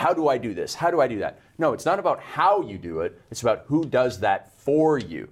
how 0.00 0.14
do 0.14 0.28
I 0.28 0.38
do 0.38 0.54
this? 0.54 0.74
How 0.74 0.90
do 0.90 1.02
I 1.02 1.06
do 1.06 1.18
that? 1.18 1.40
No, 1.58 1.74
it's 1.74 1.84
not 1.84 1.98
about 1.98 2.20
how 2.20 2.62
you 2.62 2.78
do 2.78 3.00
it, 3.00 3.20
it's 3.30 3.42
about 3.42 3.64
who 3.66 3.84
does 3.84 4.18
that 4.20 4.50
for 4.56 4.96
you. 4.96 5.28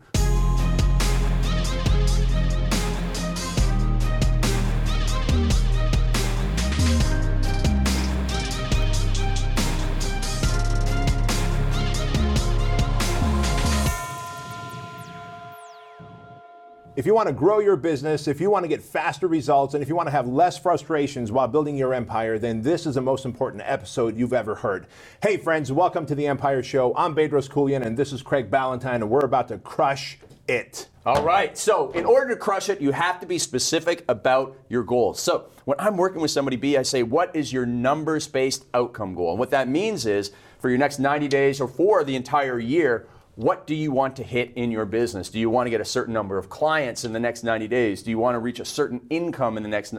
If 16.98 17.06
you 17.06 17.14
want 17.14 17.28
to 17.28 17.32
grow 17.32 17.60
your 17.60 17.76
business, 17.76 18.26
if 18.26 18.40
you 18.40 18.50
want 18.50 18.64
to 18.64 18.68
get 18.68 18.82
faster 18.82 19.28
results, 19.28 19.74
and 19.74 19.84
if 19.84 19.88
you 19.88 19.94
want 19.94 20.08
to 20.08 20.10
have 20.10 20.26
less 20.26 20.58
frustrations 20.58 21.30
while 21.30 21.46
building 21.46 21.76
your 21.76 21.94
empire, 21.94 22.40
then 22.40 22.60
this 22.60 22.86
is 22.86 22.96
the 22.96 23.00
most 23.00 23.24
important 23.24 23.62
episode 23.64 24.16
you've 24.16 24.32
ever 24.32 24.56
heard. 24.56 24.88
Hey, 25.22 25.36
friends, 25.36 25.70
welcome 25.70 26.06
to 26.06 26.16
the 26.16 26.26
Empire 26.26 26.60
Show. 26.60 26.92
I'm 26.96 27.14
Bedros 27.14 27.48
Keuilian, 27.48 27.86
and 27.86 27.96
this 27.96 28.12
is 28.12 28.20
Craig 28.20 28.50
Ballantyne, 28.50 29.00
and 29.00 29.08
we're 29.08 29.20
about 29.20 29.46
to 29.46 29.58
crush 29.58 30.18
it. 30.48 30.88
All 31.06 31.22
right. 31.22 31.56
So, 31.56 31.92
in 31.92 32.04
order 32.04 32.30
to 32.30 32.36
crush 32.36 32.68
it, 32.68 32.80
you 32.80 32.90
have 32.90 33.20
to 33.20 33.26
be 33.26 33.38
specific 33.38 34.04
about 34.08 34.56
your 34.68 34.82
goals. 34.82 35.20
So, 35.20 35.50
when 35.66 35.78
I'm 35.78 35.96
working 35.96 36.20
with 36.20 36.32
somebody 36.32 36.56
B, 36.56 36.76
I 36.76 36.82
say, 36.82 37.04
What 37.04 37.30
is 37.36 37.52
your 37.52 37.64
numbers 37.64 38.26
based 38.26 38.66
outcome 38.74 39.14
goal? 39.14 39.30
And 39.30 39.38
what 39.38 39.50
that 39.50 39.68
means 39.68 40.04
is 40.04 40.32
for 40.58 40.68
your 40.68 40.78
next 40.78 40.98
90 40.98 41.28
days 41.28 41.60
or 41.60 41.68
for 41.68 42.02
the 42.02 42.16
entire 42.16 42.58
year, 42.58 43.06
what 43.38 43.68
do 43.68 43.74
you 43.76 43.92
want 43.92 44.16
to 44.16 44.24
hit 44.24 44.50
in 44.56 44.72
your 44.72 44.84
business? 44.84 45.30
Do 45.30 45.38
you 45.38 45.48
want 45.48 45.66
to 45.66 45.70
get 45.70 45.80
a 45.80 45.84
certain 45.84 46.12
number 46.12 46.38
of 46.38 46.50
clients 46.50 47.04
in 47.04 47.12
the 47.12 47.20
next 47.20 47.44
90 47.44 47.68
days? 47.68 48.02
Do 48.02 48.10
you 48.10 48.18
want 48.18 48.34
to 48.34 48.40
reach 48.40 48.58
a 48.58 48.64
certain 48.64 49.00
income 49.10 49.56
in 49.56 49.62
the 49.62 49.68
next 49.68 49.94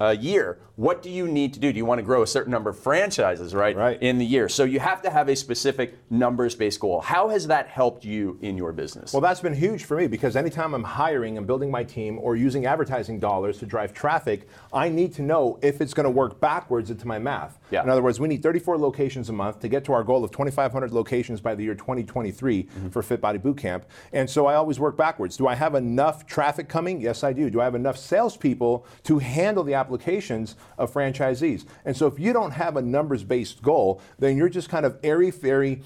uh, 0.00 0.16
year? 0.18 0.58
What 0.76 1.02
do 1.02 1.10
you 1.10 1.28
need 1.28 1.52
to 1.52 1.60
do? 1.60 1.74
Do 1.74 1.76
you 1.76 1.84
want 1.84 1.98
to 1.98 2.02
grow 2.02 2.22
a 2.22 2.26
certain 2.26 2.50
number 2.50 2.70
of 2.70 2.78
franchises, 2.78 3.54
right, 3.54 3.76
right. 3.76 4.00
in 4.00 4.16
the 4.16 4.24
year? 4.24 4.48
So 4.48 4.64
you 4.64 4.80
have 4.80 5.02
to 5.02 5.10
have 5.10 5.28
a 5.28 5.36
specific 5.36 5.98
numbers-based 6.08 6.80
goal. 6.80 7.02
How 7.02 7.28
has 7.28 7.48
that 7.48 7.68
helped 7.68 8.06
you 8.06 8.38
in 8.40 8.56
your 8.56 8.72
business? 8.72 9.12
Well, 9.12 9.20
that's 9.20 9.40
been 9.40 9.52
huge 9.52 9.84
for 9.84 9.98
me 9.98 10.06
because 10.06 10.34
anytime 10.34 10.72
I'm 10.72 10.82
hiring 10.82 11.36
and 11.36 11.46
building 11.46 11.70
my 11.70 11.84
team 11.84 12.18
or 12.18 12.34
using 12.34 12.64
advertising 12.64 13.18
dollars 13.18 13.58
to 13.58 13.66
drive 13.66 13.92
traffic, 13.92 14.48
I 14.72 14.88
need 14.88 15.12
to 15.16 15.22
know 15.22 15.58
if 15.60 15.82
it's 15.82 15.92
going 15.92 16.04
to 16.04 16.10
work 16.10 16.40
backwards 16.40 16.90
into 16.90 17.06
my 17.06 17.18
math. 17.18 17.58
Yeah. 17.70 17.82
In 17.82 17.90
other 17.90 18.02
words, 18.02 18.18
we 18.18 18.26
need 18.26 18.42
34 18.42 18.78
locations 18.78 19.28
a 19.28 19.34
month 19.34 19.60
to 19.60 19.68
get 19.68 19.84
to 19.84 19.92
our 19.92 20.02
goal 20.02 20.24
of 20.24 20.30
2,500 20.30 20.92
locations 20.92 21.42
by 21.42 21.54
the 21.54 21.62
year 21.62 21.74
2023 21.74 22.69
mm-hmm. 22.76 22.88
for 22.88 23.02
Fit 23.02 23.20
Body 23.20 23.38
Bootcamp. 23.38 23.82
And 24.12 24.28
so 24.28 24.46
I 24.46 24.54
always 24.54 24.78
work 24.78 24.96
backwards. 24.96 25.36
Do 25.36 25.46
I 25.46 25.54
have 25.54 25.74
enough 25.74 26.26
traffic 26.26 26.68
coming? 26.68 27.00
Yes, 27.00 27.24
I 27.24 27.32
do. 27.32 27.50
Do 27.50 27.60
I 27.60 27.64
have 27.64 27.74
enough 27.74 27.96
salespeople 27.96 28.86
to 29.04 29.18
handle 29.18 29.64
the 29.64 29.74
applications 29.74 30.56
of 30.78 30.92
franchisees? 30.92 31.64
And 31.84 31.96
so 31.96 32.06
if 32.06 32.18
you 32.18 32.32
don't 32.32 32.52
have 32.52 32.76
a 32.76 32.82
numbers 32.82 33.24
based 33.24 33.62
goal, 33.62 34.00
then 34.18 34.36
you're 34.36 34.48
just 34.48 34.68
kind 34.68 34.86
of 34.86 34.98
airy 35.02 35.30
fairy 35.30 35.82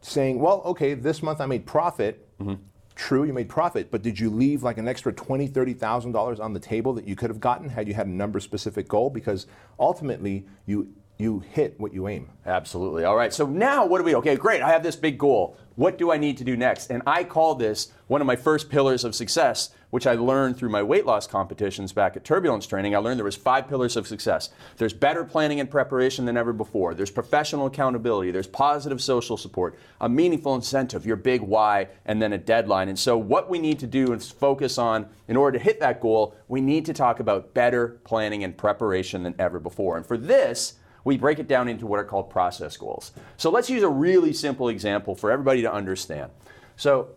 saying, 0.00 0.40
well, 0.40 0.62
okay, 0.64 0.94
this 0.94 1.22
month 1.22 1.40
I 1.40 1.46
made 1.46 1.66
profit. 1.66 2.26
Mm-hmm. 2.40 2.62
True, 2.94 3.24
you 3.24 3.34
made 3.34 3.50
profit, 3.50 3.90
but 3.90 4.00
did 4.00 4.18
you 4.18 4.30
leave 4.30 4.62
like 4.62 4.78
an 4.78 4.88
extra 4.88 5.12
twenty, 5.12 5.46
thirty 5.46 5.74
thousand 5.74 6.12
dollars 6.12 6.40
on 6.40 6.54
the 6.54 6.60
table 6.60 6.94
that 6.94 7.06
you 7.06 7.14
could 7.14 7.28
have 7.28 7.40
gotten 7.40 7.68
had 7.68 7.86
you 7.86 7.92
had 7.92 8.06
a 8.06 8.10
number 8.10 8.40
specific 8.40 8.88
goal? 8.88 9.10
Because 9.10 9.46
ultimately, 9.78 10.46
you 10.64 10.94
you 11.18 11.40
hit 11.40 11.78
what 11.78 11.92
you 11.92 12.08
aim. 12.08 12.30
Absolutely. 12.46 13.04
All 13.04 13.14
right. 13.14 13.34
So 13.34 13.46
now 13.46 13.84
what 13.84 13.98
do 13.98 14.04
we? 14.04 14.14
Okay, 14.14 14.36
great. 14.36 14.62
I 14.62 14.70
have 14.70 14.82
this 14.82 14.96
big 14.96 15.18
goal. 15.18 15.58
What 15.76 15.98
do 15.98 16.10
I 16.10 16.16
need 16.16 16.38
to 16.38 16.44
do 16.44 16.56
next? 16.56 16.90
And 16.90 17.02
I 17.06 17.22
call 17.22 17.54
this 17.54 17.92
one 18.06 18.22
of 18.22 18.26
my 18.26 18.34
first 18.34 18.70
pillars 18.70 19.04
of 19.04 19.14
success, 19.14 19.70
which 19.90 20.06
I 20.06 20.14
learned 20.14 20.56
through 20.56 20.70
my 20.70 20.82
weight 20.82 21.04
loss 21.04 21.26
competitions 21.26 21.92
back 21.92 22.16
at 22.16 22.24
Turbulence 22.24 22.66
Training. 22.66 22.96
I 22.96 22.98
learned 22.98 23.18
there 23.18 23.24
was 23.24 23.36
five 23.36 23.68
pillars 23.68 23.94
of 23.94 24.06
success. 24.06 24.48
There's 24.78 24.94
better 24.94 25.22
planning 25.22 25.60
and 25.60 25.70
preparation 25.70 26.24
than 26.24 26.38
ever 26.38 26.54
before. 26.54 26.94
There's 26.94 27.10
professional 27.10 27.66
accountability. 27.66 28.30
There's 28.30 28.46
positive 28.46 29.02
social 29.02 29.36
support, 29.36 29.78
a 30.00 30.08
meaningful 30.08 30.54
incentive, 30.54 31.04
your 31.04 31.16
big 31.16 31.42
why, 31.42 31.88
and 32.06 32.22
then 32.22 32.32
a 32.32 32.38
deadline. 32.38 32.88
And 32.88 32.98
so 32.98 33.18
what 33.18 33.50
we 33.50 33.58
need 33.58 33.78
to 33.80 33.86
do 33.86 34.14
is 34.14 34.30
focus 34.30 34.78
on 34.78 35.06
in 35.28 35.36
order 35.36 35.58
to 35.58 35.64
hit 35.64 35.80
that 35.80 36.00
goal, 36.00 36.34
we 36.48 36.62
need 36.62 36.86
to 36.86 36.94
talk 36.94 37.20
about 37.20 37.52
better 37.52 38.00
planning 38.04 38.44
and 38.44 38.56
preparation 38.56 39.24
than 39.24 39.34
ever 39.38 39.60
before. 39.60 39.98
And 39.98 40.06
for 40.06 40.16
this, 40.16 40.78
we 41.06 41.16
break 41.16 41.38
it 41.38 41.46
down 41.46 41.68
into 41.68 41.86
what 41.86 42.00
are 42.00 42.04
called 42.04 42.28
process 42.28 42.76
goals. 42.76 43.12
So 43.36 43.48
let's 43.48 43.70
use 43.70 43.84
a 43.84 43.88
really 43.88 44.32
simple 44.32 44.68
example 44.68 45.14
for 45.14 45.30
everybody 45.30 45.62
to 45.62 45.72
understand. 45.72 46.32
So 46.74 47.10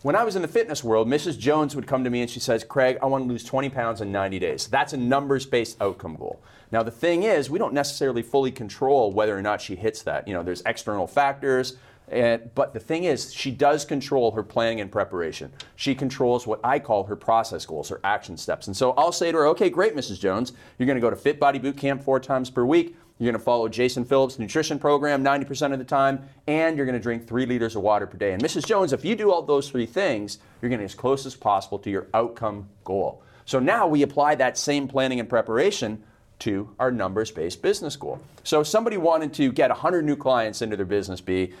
when 0.00 0.16
I 0.16 0.24
was 0.24 0.36
in 0.36 0.42
the 0.42 0.48
fitness 0.48 0.82
world, 0.82 1.06
Mrs. 1.06 1.38
Jones 1.38 1.76
would 1.76 1.86
come 1.86 2.02
to 2.02 2.08
me 2.08 2.22
and 2.22 2.30
she 2.30 2.40
says, 2.40 2.64
Craig, 2.64 2.96
I 3.02 3.06
want 3.06 3.24
to 3.24 3.28
lose 3.28 3.44
20 3.44 3.68
pounds 3.68 4.00
in 4.00 4.10
90 4.10 4.38
days. 4.38 4.68
That's 4.68 4.94
a 4.94 4.96
numbers 4.96 5.44
based 5.44 5.76
outcome 5.82 6.16
goal. 6.16 6.40
Now, 6.72 6.82
the 6.82 6.90
thing 6.90 7.24
is, 7.24 7.50
we 7.50 7.58
don't 7.58 7.74
necessarily 7.74 8.22
fully 8.22 8.50
control 8.50 9.12
whether 9.12 9.36
or 9.36 9.42
not 9.42 9.60
she 9.60 9.76
hits 9.76 10.02
that. 10.04 10.26
You 10.26 10.32
know, 10.32 10.42
there's 10.42 10.62
external 10.64 11.06
factors. 11.06 11.76
And, 12.08 12.54
but 12.54 12.72
the 12.72 12.80
thing 12.80 13.04
is, 13.04 13.34
she 13.34 13.50
does 13.50 13.84
control 13.84 14.30
her 14.30 14.42
planning 14.42 14.80
and 14.80 14.90
preparation. 14.90 15.52
She 15.74 15.94
controls 15.94 16.46
what 16.46 16.60
I 16.64 16.78
call 16.78 17.04
her 17.04 17.16
process 17.16 17.66
goals, 17.66 17.90
her 17.90 18.00
action 18.02 18.38
steps. 18.38 18.66
And 18.66 18.76
so 18.76 18.92
I'll 18.92 19.12
say 19.12 19.30
to 19.30 19.38
her, 19.38 19.46
okay, 19.48 19.68
great, 19.68 19.94
Mrs. 19.94 20.18
Jones, 20.20 20.52
you're 20.78 20.86
going 20.86 20.96
to 20.96 21.02
go 21.02 21.10
to 21.10 21.16
Fit 21.16 21.38
Body 21.38 21.58
Boot 21.58 21.76
Camp 21.76 22.02
four 22.02 22.18
times 22.18 22.48
per 22.48 22.64
week. 22.64 22.96
You're 23.18 23.32
going 23.32 23.38
to 23.38 23.44
follow 23.44 23.68
Jason 23.68 24.04
Phillips' 24.04 24.38
nutrition 24.38 24.78
program 24.78 25.24
90% 25.24 25.72
of 25.72 25.78
the 25.78 25.84
time, 25.84 26.28
and 26.46 26.76
you're 26.76 26.84
going 26.84 26.98
to 26.98 27.02
drink 27.02 27.26
three 27.26 27.46
liters 27.46 27.74
of 27.74 27.82
water 27.82 28.06
per 28.06 28.18
day. 28.18 28.32
And 28.32 28.42
Mrs. 28.42 28.66
Jones, 28.66 28.92
if 28.92 29.06
you 29.06 29.16
do 29.16 29.32
all 29.32 29.40
those 29.40 29.70
three 29.70 29.86
things, 29.86 30.38
you're 30.60 30.68
getting 30.68 30.84
as 30.84 30.94
close 30.94 31.24
as 31.24 31.34
possible 31.34 31.78
to 31.78 31.90
your 31.90 32.08
outcome 32.12 32.68
goal. 32.84 33.22
So 33.46 33.58
now 33.58 33.86
we 33.86 34.02
apply 34.02 34.34
that 34.34 34.58
same 34.58 34.86
planning 34.86 35.18
and 35.18 35.28
preparation 35.28 36.02
to 36.40 36.68
our 36.78 36.90
numbers 36.90 37.30
based 37.30 37.62
business 37.62 37.96
goal. 37.96 38.20
So 38.44 38.60
if 38.60 38.66
somebody 38.66 38.98
wanted 38.98 39.32
to 39.34 39.50
get 39.50 39.70
100 39.70 40.04
new 40.04 40.16
clients 40.16 40.60
into 40.60 40.76
their 40.76 40.84
business 40.84 41.22
B, 41.22 41.54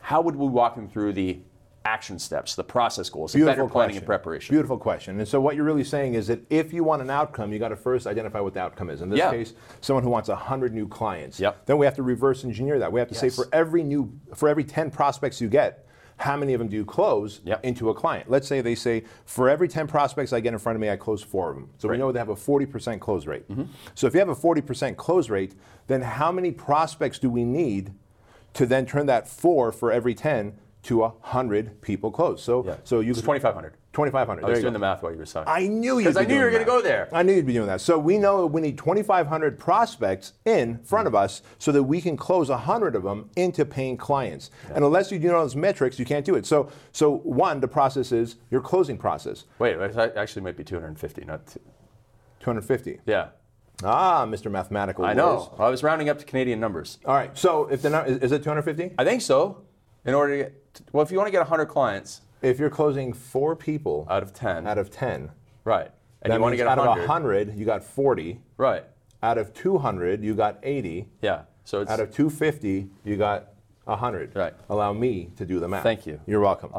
how 0.00 0.22
would 0.22 0.36
we 0.36 0.46
walk 0.46 0.74
them 0.74 0.88
through 0.88 1.12
the 1.12 1.38
action 1.88 2.18
steps, 2.18 2.54
the 2.54 2.62
process 2.62 3.08
goals, 3.08 3.32
the 3.32 3.40
better 3.40 3.66
planning 3.66 3.70
question. 3.70 3.96
and 3.98 4.06
preparation. 4.06 4.54
Beautiful 4.54 4.76
question. 4.76 5.18
And 5.18 5.26
so 5.26 5.40
what 5.40 5.56
you're 5.56 5.64
really 5.64 5.84
saying 5.84 6.14
is 6.14 6.26
that 6.26 6.40
if 6.50 6.72
you 6.72 6.84
want 6.84 7.00
an 7.00 7.08
outcome, 7.08 7.52
you 7.52 7.58
got 7.58 7.70
to 7.70 7.76
first 7.76 8.06
identify 8.06 8.40
what 8.40 8.52
the 8.52 8.60
outcome 8.60 8.90
is. 8.90 9.00
In 9.00 9.08
this 9.08 9.18
yeah. 9.18 9.30
case, 9.30 9.54
someone 9.80 10.04
who 10.04 10.10
wants 10.10 10.28
100 10.28 10.74
new 10.74 10.86
clients. 10.86 11.40
Yep. 11.40 11.64
Then 11.64 11.78
we 11.78 11.86
have 11.86 11.94
to 11.96 12.02
reverse 12.02 12.44
engineer 12.44 12.78
that. 12.78 12.92
We 12.92 13.00
have 13.00 13.08
to 13.08 13.14
yes. 13.14 13.20
say 13.20 13.30
for 13.30 13.48
every 13.52 13.82
new 13.82 14.12
for 14.34 14.48
every 14.48 14.64
10 14.64 14.90
prospects 14.90 15.40
you 15.40 15.48
get, 15.48 15.86
how 16.18 16.36
many 16.36 16.52
of 16.52 16.58
them 16.58 16.68
do 16.68 16.76
you 16.76 16.84
close 16.84 17.40
yep. 17.44 17.64
into 17.64 17.88
a 17.88 17.94
client? 17.94 18.28
Let's 18.28 18.46
say 18.46 18.60
they 18.60 18.74
say, 18.74 19.04
for 19.24 19.48
every 19.48 19.68
10 19.68 19.86
prospects 19.86 20.32
I 20.32 20.40
get 20.40 20.52
in 20.52 20.58
front 20.58 20.76
of 20.76 20.80
me, 20.80 20.90
I 20.90 20.96
close 20.96 21.22
four 21.22 21.50
of 21.50 21.56
them. 21.56 21.70
So 21.78 21.88
right. 21.88 21.94
we 21.94 21.98
know 21.98 22.12
they 22.12 22.18
have 22.18 22.28
a 22.28 22.34
40% 22.34 23.00
close 23.00 23.26
rate. 23.26 23.48
Mm-hmm. 23.48 23.64
So 23.94 24.06
if 24.08 24.14
you 24.14 24.20
have 24.20 24.28
a 24.28 24.34
40% 24.34 24.96
close 24.96 25.30
rate, 25.30 25.54
then 25.86 26.02
how 26.02 26.32
many 26.32 26.50
prospects 26.50 27.18
do 27.20 27.30
we 27.30 27.44
need 27.44 27.94
to 28.54 28.66
then 28.66 28.84
turn 28.84 29.06
that 29.06 29.28
four 29.28 29.70
for 29.70 29.92
every 29.92 30.14
10 30.14 30.58
to 30.88 31.00
100 31.00 31.82
people 31.82 32.10
close. 32.10 32.42
So, 32.42 32.64
yeah. 32.64 32.76
so 32.82 33.00
you 33.00 33.10
it's 33.10 33.20
2,500. 33.20 33.74
2,500. 33.92 34.42
I 34.42 34.48
was 34.48 34.60
doing 34.60 34.72
the 34.72 34.78
math 34.78 35.02
while 35.02 35.12
you 35.12 35.18
were 35.18 35.26
talking. 35.26 35.52
I 35.52 35.66
knew 35.66 35.98
you 35.98 36.04
because 36.04 36.16
I 36.16 36.24
knew 36.24 36.36
you 36.36 36.44
were 36.44 36.50
going 36.50 36.62
to 36.62 36.66
go 36.66 36.80
there. 36.80 37.10
I 37.12 37.22
knew 37.22 37.34
you'd 37.34 37.44
be 37.44 37.52
doing 37.52 37.66
that. 37.66 37.82
So 37.82 37.98
we 37.98 38.16
know 38.16 38.46
we 38.46 38.62
need 38.62 38.78
2,500 38.78 39.58
prospects 39.58 40.32
in 40.46 40.78
front 40.78 41.06
of 41.06 41.14
us 41.14 41.42
so 41.58 41.72
that 41.72 41.82
we 41.82 42.00
can 42.00 42.16
close 42.16 42.48
100 42.48 42.96
of 42.96 43.02
them 43.02 43.28
into 43.36 43.66
paying 43.66 43.98
clients. 43.98 44.50
Yeah. 44.68 44.76
And 44.76 44.84
unless 44.86 45.12
you 45.12 45.18
do 45.18 45.28
those 45.28 45.54
metrics, 45.54 45.98
you 45.98 46.06
can't 46.06 46.24
do 46.24 46.36
it. 46.36 46.46
So, 46.46 46.70
so 46.92 47.18
one, 47.18 47.60
the 47.60 47.68
process 47.68 48.10
is 48.10 48.36
your 48.50 48.62
closing 48.62 48.96
process. 48.96 49.44
Wait, 49.58 49.76
it 49.76 50.16
actually 50.16 50.42
might 50.42 50.56
be 50.56 50.64
250, 50.64 51.24
not 51.26 51.46
two. 51.48 51.60
250. 52.40 53.00
Yeah. 53.04 53.28
Ah, 53.84 54.24
Mr. 54.24 54.50
Mathematical. 54.50 55.04
I 55.04 55.12
know. 55.12 55.54
I 55.58 55.68
was 55.68 55.82
rounding 55.82 56.08
up 56.08 56.18
to 56.18 56.24
Canadian 56.24 56.60
numbers. 56.60 56.98
All 57.04 57.14
right. 57.14 57.36
So 57.36 57.66
if 57.66 57.82
the 57.82 58.04
is, 58.04 58.18
is 58.18 58.32
it 58.32 58.42
250? 58.42 58.94
I 58.98 59.04
think 59.04 59.20
so. 59.20 59.64
In 60.08 60.14
order 60.14 60.38
to 60.38 60.44
get 60.44 60.80
well, 60.92 61.04
if 61.04 61.10
you 61.10 61.18
want 61.18 61.26
to 61.26 61.32
get 61.32 61.40
100 61.40 61.66
clients, 61.66 62.22
if 62.40 62.58
you're 62.58 62.70
closing 62.70 63.12
four 63.12 63.54
people 63.54 64.06
out 64.08 64.22
of 64.22 64.32
10, 64.32 64.66
out 64.66 64.78
of 64.78 64.90
10, 64.90 65.30
right, 65.64 65.90
and 66.22 66.32
you 66.32 66.40
want 66.40 66.54
to 66.54 66.56
get 66.56 66.66
100, 66.66 66.90
out 66.90 66.98
of 66.98 67.08
100, 67.08 67.58
you 67.58 67.66
got 67.66 67.84
40, 67.84 68.40
right. 68.56 68.84
Out 69.22 69.36
of 69.36 69.52
200, 69.52 70.24
you 70.24 70.34
got 70.34 70.60
80. 70.62 71.08
Yeah. 71.20 71.42
So 71.64 71.80
out 71.80 72.00
of 72.00 72.14
250, 72.14 72.88
you 73.04 73.16
got 73.16 73.48
100. 73.84 74.34
Right. 74.34 74.54
Allow 74.70 74.94
me 74.94 75.30
to 75.36 75.44
do 75.44 75.60
the 75.60 75.68
math. 75.68 75.82
Thank 75.82 76.06
you. 76.06 76.20
You're 76.26 76.40
welcome. 76.40 76.70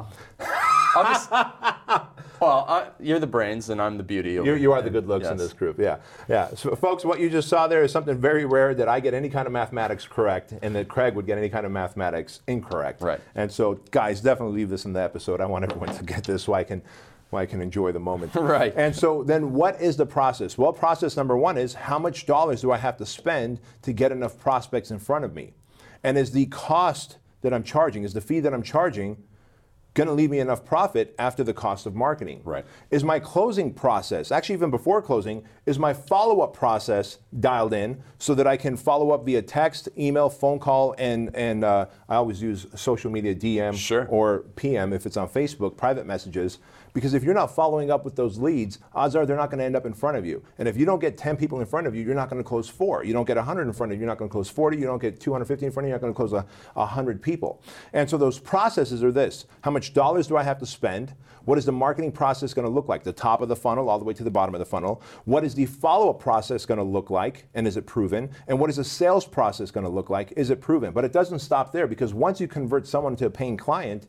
I'll 0.95 1.03
just, 1.03 1.29
well, 2.39 2.65
uh, 2.67 2.85
you're 2.99 3.19
the 3.19 3.27
brains 3.27 3.69
and 3.69 3.81
I'm 3.81 3.97
the 3.97 4.03
beauty. 4.03 4.33
You, 4.33 4.55
you 4.55 4.71
are 4.71 4.81
the 4.81 4.89
good 4.89 5.07
looks 5.07 5.23
yes. 5.23 5.31
in 5.31 5.37
this 5.37 5.53
group. 5.53 5.79
Yeah, 5.79 5.97
yeah. 6.27 6.49
So, 6.55 6.75
folks, 6.75 7.05
what 7.05 7.19
you 7.19 7.29
just 7.29 7.47
saw 7.49 7.67
there 7.67 7.83
is 7.83 7.91
something 7.91 8.17
very 8.17 8.45
rare 8.45 8.73
that 8.75 8.87
I 8.87 8.99
get 8.99 9.13
any 9.13 9.29
kind 9.29 9.47
of 9.47 9.53
mathematics 9.53 10.07
correct, 10.07 10.53
and 10.61 10.75
that 10.75 10.87
Craig 10.87 11.15
would 11.15 11.25
get 11.25 11.37
any 11.37 11.49
kind 11.49 11.65
of 11.65 11.71
mathematics 11.71 12.41
incorrect. 12.47 13.01
Right. 13.01 13.19
And 13.35 13.51
so, 13.51 13.75
guys, 13.91 14.21
definitely 14.21 14.55
leave 14.55 14.69
this 14.69 14.85
in 14.85 14.93
the 14.93 15.01
episode. 15.01 15.41
I 15.41 15.45
want 15.45 15.65
everyone 15.65 15.95
to 15.95 16.03
get 16.03 16.23
this 16.23 16.43
so 16.43 16.53
I 16.53 16.63
can. 16.63 16.81
I 17.31 17.45
can 17.45 17.61
enjoy 17.61 17.91
the 17.91 17.99
moment. 17.99 18.33
right. 18.35 18.73
And 18.75 18.95
so 18.95 19.21
then 19.23 19.53
what 19.53 19.79
is 19.79 19.97
the 19.97 20.05
process? 20.07 20.57
Well, 20.57 20.73
process 20.73 21.15
number 21.15 21.37
one 21.37 21.59
is 21.59 21.75
how 21.75 21.99
much 21.99 22.25
dollars 22.25 22.61
do 22.61 22.71
I 22.71 22.77
have 22.77 22.97
to 22.97 23.05
spend 23.05 23.59
to 23.83 23.93
get 23.93 24.11
enough 24.11 24.39
prospects 24.39 24.89
in 24.89 24.97
front 24.97 25.25
of 25.25 25.35
me? 25.35 25.53
And 26.03 26.17
is 26.17 26.31
the 26.31 26.47
cost 26.47 27.19
that 27.41 27.53
I'm 27.53 27.61
charging, 27.61 28.03
is 28.03 28.13
the 28.13 28.21
fee 28.21 28.39
that 28.39 28.51
I'm 28.51 28.63
charging 28.63 29.23
going 29.99 30.07
to 30.07 30.13
leave 30.13 30.29
me 30.29 30.39
enough 30.39 30.63
profit 30.63 31.13
after 31.19 31.43
the 31.43 31.53
cost 31.53 31.85
of 31.85 31.93
marketing? 31.93 32.41
Right. 32.45 32.65
Is 32.89 33.03
my 33.03 33.19
closing 33.19 33.73
process, 33.73 34.31
actually, 34.31 34.55
even 34.55 34.71
before 34.71 35.01
closing, 35.01 35.43
is 35.65 35.77
my 35.77 35.93
follow 35.93 36.39
up 36.39 36.53
process 36.53 37.17
dialed 37.39 37.73
in 37.73 38.01
so 38.17 38.33
that 38.35 38.47
I 38.47 38.55
can 38.55 38.77
follow 38.77 39.11
up 39.11 39.25
via 39.25 39.41
text, 39.41 39.89
email, 39.97 40.29
phone 40.29 40.57
call, 40.57 40.95
and, 40.97 41.35
and 41.35 41.65
uh, 41.65 41.87
I 42.07 42.15
always 42.15 42.41
use 42.41 42.65
social 42.75 43.11
media 43.11 43.35
DM 43.35 43.75
Sure. 43.75 44.07
or 44.09 44.39
PM 44.55 44.93
if 44.93 45.05
it's 45.05 45.17
on 45.17 45.27
Facebook, 45.27 45.75
private 45.75 46.05
messages. 46.05 46.59
Because 46.99 47.13
if 47.13 47.23
you're 47.23 47.33
not 47.33 47.55
following 47.55 47.91
up 47.91 48.03
with 48.03 48.17
those 48.17 48.37
leads, 48.39 48.77
odds 48.93 49.15
are 49.15 49.25
they're 49.25 49.37
not 49.37 49.49
going 49.49 49.59
to 49.59 49.63
end 49.63 49.77
up 49.77 49.85
in 49.85 49.93
front 49.93 50.17
of 50.17 50.25
you. 50.25 50.43
And 50.57 50.67
if 50.67 50.75
you 50.75 50.85
don't 50.85 50.99
get 50.99 51.17
10 51.17 51.37
people 51.37 51.61
in 51.61 51.65
front 51.65 51.87
of 51.87 51.95
you, 51.95 52.03
you're 52.03 52.13
not 52.13 52.29
going 52.29 52.43
to 52.43 52.45
close 52.45 52.67
four. 52.67 53.05
You 53.05 53.13
don't 53.13 53.25
get 53.25 53.37
100 53.37 53.61
in 53.61 53.71
front 53.71 53.93
of 53.93 53.97
you, 53.97 54.01
you're 54.01 54.09
not 54.09 54.17
going 54.17 54.27
to 54.27 54.33
close 54.33 54.49
40. 54.49 54.77
You 54.77 54.83
don't 54.83 55.01
get 55.01 55.17
250 55.17 55.65
in 55.65 55.71
front 55.71 55.85
of 55.85 55.87
you, 55.87 55.91
you're 55.91 55.97
not 55.97 56.01
going 56.01 56.13
to 56.13 56.17
close 56.17 56.33
a, 56.33 56.45
100 56.73 57.21
people. 57.21 57.63
And 57.93 58.09
so 58.09 58.17
those 58.17 58.37
processes 58.37 59.01
are 59.01 59.13
this 59.13 59.45
how 59.61 59.71
much 59.71 59.93
dollars 59.93 60.27
do 60.27 60.35
I 60.35 60.43
have 60.43 60.59
to 60.59 60.65
spend? 60.65 61.13
What 61.45 61.57
is 61.57 61.63
the 61.63 61.71
marketing 61.71 62.11
process 62.11 62.53
going 62.53 62.67
to 62.67 62.69
look 62.69 62.89
like? 62.89 63.03
The 63.03 63.13
top 63.13 63.39
of 63.39 63.47
the 63.47 63.55
funnel 63.55 63.87
all 63.87 63.97
the 63.97 64.03
way 64.03 64.13
to 64.15 64.23
the 64.25 64.29
bottom 64.29 64.53
of 64.53 64.59
the 64.59 64.65
funnel. 64.65 65.01
What 65.23 65.45
is 65.45 65.55
the 65.55 65.67
follow 65.67 66.09
up 66.09 66.19
process 66.19 66.65
going 66.65 66.79
to 66.79 66.83
look 66.83 67.09
like? 67.09 67.47
And 67.53 67.65
is 67.65 67.77
it 67.77 67.85
proven? 67.85 68.29
And 68.49 68.59
what 68.59 68.69
is 68.69 68.75
the 68.75 68.83
sales 68.83 69.25
process 69.25 69.71
going 69.71 69.85
to 69.85 69.89
look 69.89 70.09
like? 70.09 70.33
Is 70.35 70.49
it 70.49 70.59
proven? 70.59 70.91
But 70.91 71.05
it 71.05 71.13
doesn't 71.13 71.39
stop 71.39 71.71
there 71.71 71.87
because 71.87 72.13
once 72.13 72.41
you 72.41 72.49
convert 72.49 72.85
someone 72.85 73.15
to 73.15 73.27
a 73.27 73.29
paying 73.29 73.55
client, 73.55 74.05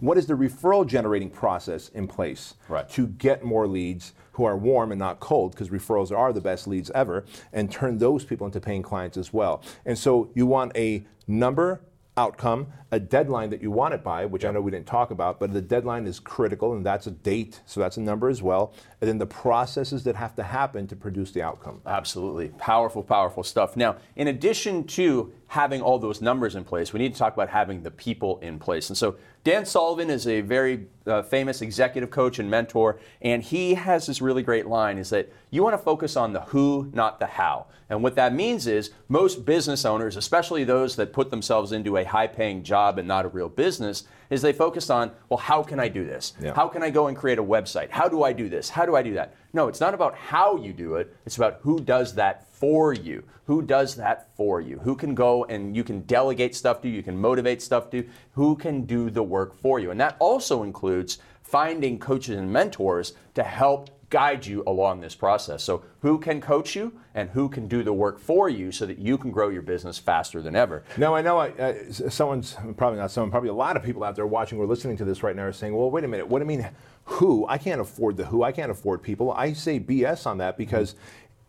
what 0.00 0.18
is 0.18 0.26
the 0.26 0.34
referral 0.34 0.86
generating 0.86 1.30
process 1.30 1.88
in 1.90 2.06
place 2.06 2.54
Right. 2.68 2.88
to 2.90 3.06
get 3.06 3.44
more 3.44 3.66
leads 3.66 4.12
who 4.32 4.44
are 4.44 4.56
warm 4.56 4.92
and 4.92 4.98
not 4.98 5.18
cold 5.20 5.52
because 5.52 5.70
referrals 5.70 6.16
are 6.16 6.32
the 6.32 6.40
best 6.40 6.66
leads 6.68 6.90
ever 6.90 7.24
and 7.52 7.70
turn 7.70 7.98
those 7.98 8.24
people 8.24 8.46
into 8.46 8.60
paying 8.60 8.82
clients 8.82 9.16
as 9.16 9.32
well 9.32 9.62
and 9.84 9.96
so 9.98 10.30
you 10.34 10.46
want 10.46 10.76
a 10.76 11.04
number 11.26 11.80
outcome 12.18 12.66
a 12.92 12.98
deadline 13.00 13.50
that 13.50 13.60
you 13.60 13.70
want 13.70 13.92
it 13.92 14.02
by 14.02 14.24
which 14.24 14.42
i 14.44 14.50
know 14.50 14.60
we 14.60 14.70
didn't 14.70 14.86
talk 14.86 15.10
about 15.10 15.38
but 15.38 15.52
the 15.52 15.60
deadline 15.60 16.06
is 16.06 16.18
critical 16.18 16.72
and 16.72 16.84
that's 16.86 17.06
a 17.06 17.10
date 17.10 17.60
so 17.66 17.78
that's 17.78 17.98
a 17.98 18.00
number 18.00 18.30
as 18.30 18.42
well 18.42 18.72
and 19.02 19.08
then 19.08 19.18
the 19.18 19.26
processes 19.26 20.02
that 20.04 20.16
have 20.16 20.34
to 20.34 20.42
happen 20.42 20.86
to 20.86 20.96
produce 20.96 21.30
the 21.32 21.42
outcome 21.42 21.80
Absolutely. 21.84 22.48
Powerful, 22.58 23.02
powerful 23.02 23.42
stuff. 23.42 23.76
Now, 23.76 23.96
in 24.16 24.28
addition 24.28 24.84
to 24.84 25.30
having 25.48 25.80
all 25.80 25.98
those 25.98 26.20
numbers 26.20 26.54
in 26.54 26.64
place, 26.64 26.92
we 26.92 26.98
need 26.98 27.12
to 27.12 27.18
talk 27.18 27.34
about 27.34 27.48
having 27.48 27.82
the 27.82 27.90
people 27.90 28.38
in 28.40 28.58
place. 28.58 28.88
And 28.90 28.96
so, 28.96 29.16
Dan 29.44 29.64
Sullivan 29.64 30.10
is 30.10 30.26
a 30.26 30.40
very 30.40 30.86
uh, 31.06 31.22
famous 31.22 31.62
executive 31.62 32.10
coach 32.10 32.40
and 32.40 32.50
mentor, 32.50 32.98
and 33.22 33.42
he 33.44 33.74
has 33.74 34.06
this 34.06 34.20
really 34.20 34.42
great 34.42 34.66
line 34.66 34.98
is 34.98 35.10
that 35.10 35.32
you 35.50 35.62
want 35.62 35.74
to 35.74 35.78
focus 35.78 36.16
on 36.16 36.32
the 36.32 36.40
who, 36.40 36.90
not 36.92 37.20
the 37.20 37.26
how. 37.26 37.66
And 37.88 38.02
what 38.02 38.16
that 38.16 38.34
means 38.34 38.66
is 38.66 38.90
most 39.08 39.44
business 39.44 39.84
owners, 39.84 40.16
especially 40.16 40.64
those 40.64 40.96
that 40.96 41.12
put 41.12 41.30
themselves 41.30 41.70
into 41.70 41.96
a 41.96 42.04
high 42.04 42.26
paying 42.26 42.64
job 42.64 42.98
and 42.98 43.06
not 43.06 43.24
a 43.24 43.28
real 43.28 43.48
business, 43.48 44.02
is 44.30 44.42
they 44.42 44.52
focus 44.52 44.90
on, 44.90 45.12
well, 45.28 45.38
how 45.38 45.62
can 45.62 45.78
I 45.78 45.86
do 45.86 46.04
this? 46.04 46.32
Yeah. 46.40 46.52
How 46.52 46.66
can 46.66 46.82
I 46.82 46.90
go 46.90 47.06
and 47.06 47.16
create 47.16 47.38
a 47.38 47.44
website? 47.44 47.90
How 47.90 48.08
do 48.08 48.24
I 48.24 48.32
do 48.32 48.48
this? 48.48 48.68
How 48.68 48.84
do 48.84 48.96
I 48.96 49.02
do 49.02 49.14
that? 49.14 49.36
No, 49.56 49.68
it's 49.68 49.80
not 49.80 49.94
about 49.94 50.14
how 50.14 50.58
you 50.58 50.74
do 50.74 50.96
it. 50.96 51.16
It's 51.24 51.38
about 51.38 51.60
who 51.62 51.80
does 51.80 52.14
that 52.16 52.46
for 52.52 52.92
you. 52.92 53.24
Who 53.46 53.62
does 53.62 53.94
that 53.94 54.28
for 54.36 54.60
you? 54.60 54.78
Who 54.80 54.94
can 54.94 55.14
go 55.14 55.46
and 55.46 55.74
you 55.74 55.82
can 55.82 56.02
delegate 56.02 56.54
stuff 56.54 56.82
to, 56.82 56.90
you 56.90 57.02
can 57.02 57.16
motivate 57.16 57.62
stuff 57.62 57.88
to, 57.92 58.06
who 58.32 58.54
can 58.54 58.84
do 58.84 59.08
the 59.08 59.22
work 59.22 59.58
for 59.58 59.80
you. 59.80 59.90
And 59.90 59.98
that 59.98 60.16
also 60.18 60.62
includes 60.62 61.20
finding 61.46 61.98
coaches 61.98 62.36
and 62.36 62.52
mentors 62.52 63.12
to 63.34 63.42
help 63.42 63.90
guide 64.10 64.46
you 64.46 64.62
along 64.66 65.00
this 65.00 65.14
process. 65.14 65.62
So, 65.62 65.84
who 66.00 66.18
can 66.18 66.40
coach 66.40 66.76
you 66.76 66.92
and 67.14 67.30
who 67.30 67.48
can 67.48 67.66
do 67.66 67.82
the 67.82 67.92
work 67.92 68.18
for 68.18 68.48
you 68.48 68.70
so 68.70 68.86
that 68.86 68.98
you 68.98 69.18
can 69.18 69.30
grow 69.30 69.48
your 69.48 69.62
business 69.62 69.98
faster 69.98 70.40
than 70.40 70.54
ever? 70.54 70.84
Now 70.96 71.14
I 71.14 71.22
know 71.22 71.38
I, 71.38 71.88
someone's 71.90 72.56
probably 72.76 72.98
not 72.98 73.10
someone, 73.10 73.30
probably 73.30 73.50
a 73.50 73.54
lot 73.54 73.76
of 73.76 73.82
people 73.82 74.04
out 74.04 74.16
there 74.16 74.26
watching 74.26 74.58
or 74.58 74.66
listening 74.66 74.96
to 74.98 75.04
this 75.04 75.22
right 75.22 75.34
now 75.34 75.44
are 75.44 75.52
saying, 75.52 75.76
"Well, 75.76 75.90
wait 75.90 76.04
a 76.04 76.08
minute. 76.08 76.28
What 76.28 76.38
do 76.38 76.44
you 76.44 76.58
mean 76.58 76.68
who? 77.04 77.46
I 77.48 77.58
can't 77.58 77.80
afford 77.80 78.16
the 78.16 78.26
who. 78.26 78.42
I 78.42 78.52
can't 78.52 78.70
afford 78.70 79.02
people." 79.02 79.32
I 79.32 79.52
say 79.52 79.80
BS 79.80 80.26
on 80.26 80.38
that 80.38 80.56
because 80.56 80.94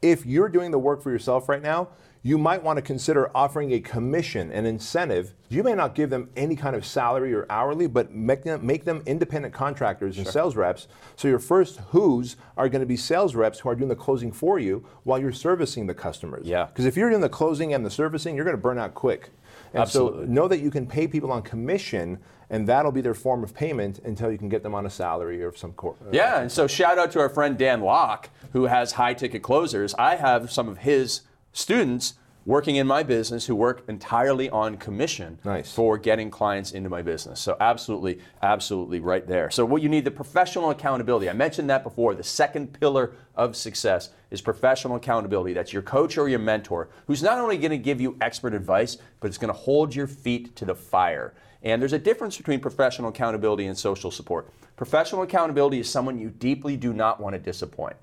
if 0.01 0.25
you're 0.25 0.49
doing 0.49 0.71
the 0.71 0.79
work 0.79 1.01
for 1.01 1.11
yourself 1.11 1.49
right 1.49 1.61
now, 1.61 1.89
you 2.23 2.37
might 2.37 2.63
want 2.63 2.77
to 2.77 2.81
consider 2.81 3.31
offering 3.35 3.71
a 3.71 3.79
commission, 3.79 4.51
an 4.51 4.65
incentive. 4.65 5.33
You 5.49 5.63
may 5.63 5.73
not 5.73 5.95
give 5.95 6.09
them 6.09 6.29
any 6.35 6.55
kind 6.55 6.75
of 6.75 6.85
salary 6.85 7.33
or 7.33 7.45
hourly, 7.49 7.87
but 7.87 8.13
make 8.13 8.43
them 8.43 8.65
make 8.65 8.85
them 8.85 9.01
independent 9.05 9.53
contractors 9.53 10.17
and 10.17 10.27
sales 10.27 10.55
reps. 10.55 10.87
So 11.15 11.27
your 11.27 11.39
first 11.39 11.79
who's 11.89 12.35
are 12.57 12.69
going 12.69 12.81
to 12.81 12.85
be 12.85 12.97
sales 12.97 13.35
reps 13.35 13.59
who 13.59 13.69
are 13.69 13.75
doing 13.75 13.89
the 13.89 13.95
closing 13.95 14.31
for 14.31 14.59
you 14.59 14.85
while 15.03 15.19
you're 15.19 15.31
servicing 15.31 15.87
the 15.87 15.93
customers. 15.93 16.45
Yeah. 16.45 16.65
Because 16.65 16.85
if 16.85 16.97
you're 16.97 17.09
doing 17.09 17.21
the 17.21 17.29
closing 17.29 17.73
and 17.73 17.85
the 17.85 17.91
servicing, 17.91 18.35
you're 18.35 18.45
going 18.45 18.57
to 18.57 18.61
burn 18.61 18.77
out 18.77 18.93
quick. 18.93 19.29
And 19.73 19.81
Absolutely. 19.81 20.25
so 20.25 20.31
know 20.31 20.47
that 20.47 20.59
you 20.59 20.71
can 20.71 20.87
pay 20.87 21.07
people 21.07 21.31
on 21.31 21.41
commission, 21.41 22.19
and 22.49 22.67
that'll 22.67 22.91
be 22.91 23.01
their 23.01 23.13
form 23.13 23.43
of 23.43 23.53
payment 23.53 23.99
until 23.99 24.31
you 24.31 24.37
can 24.37 24.49
get 24.49 24.63
them 24.63 24.73
on 24.73 24.85
a 24.85 24.89
salary 24.89 25.43
or 25.43 25.53
some 25.55 25.73
cor- 25.73 25.95
uh, 26.01 26.09
Yeah, 26.11 26.41
and 26.41 26.51
so 26.51 26.67
shout 26.67 26.97
out 26.97 27.11
to 27.11 27.19
our 27.19 27.29
friend 27.29 27.57
Dan 27.57 27.81
Locke, 27.81 28.29
who 28.53 28.65
has 28.65 28.93
high 28.93 29.13
ticket 29.13 29.43
closers. 29.43 29.93
I 29.95 30.15
have 30.15 30.51
some 30.51 30.69
of 30.69 30.79
his 30.79 31.21
students 31.57 32.13
working 32.45 32.77
in 32.77 32.87
my 32.87 33.03
business 33.03 33.45
who 33.47 33.55
work 33.55 33.83
entirely 33.89 34.49
on 34.51 34.77
commission 34.77 35.37
Nice. 35.43 35.73
for 35.73 35.97
getting 35.97 36.29
clients 36.29 36.71
into 36.71 36.87
my 36.87 37.01
business. 37.01 37.41
So 37.41 37.57
absolutely, 37.59 38.19
absolutely 38.41 39.01
right 39.01 39.27
there. 39.27 39.49
So 39.49 39.65
what 39.65 39.81
you 39.81 39.89
need 39.89 40.05
the 40.05 40.11
professional 40.11 40.69
accountability. 40.69 41.29
I 41.29 41.33
mentioned 41.33 41.69
that 41.69 41.83
before. 41.83 42.15
The 42.15 42.23
second 42.23 42.79
pillar 42.79 43.15
of 43.35 43.57
success 43.57 44.11
is 44.31 44.39
professional 44.39 44.95
accountability. 44.95 45.53
That's 45.53 45.73
your 45.73 45.81
coach 45.81 46.17
or 46.17 46.29
your 46.29 46.39
mentor 46.39 46.87
who's 47.07 47.21
not 47.21 47.37
only 47.37 47.57
going 47.57 47.71
to 47.71 47.77
give 47.77 47.99
you 47.99 48.15
expert 48.21 48.53
advice, 48.53 48.97
but 49.19 49.27
it's 49.27 49.37
going 49.37 49.53
to 49.53 49.59
hold 49.59 49.93
your 49.93 50.07
feet 50.07 50.55
to 50.55 50.63
the 50.63 50.75
fire. 50.75 51.33
And 51.63 51.81
there's 51.81 51.91
a 51.91 51.99
difference 51.99 52.37
between 52.37 52.61
professional 52.61 53.09
accountability 53.09 53.65
and 53.65 53.77
social 53.77 54.09
support. 54.11 54.53
Professional 54.77 55.23
accountability 55.23 55.79
is 55.79 55.89
someone 55.89 56.17
you 56.17 56.29
deeply 56.29 56.77
do 56.77 56.93
not 56.93 57.19
want 57.19 57.33
to 57.33 57.39
disappoint. 57.39 57.97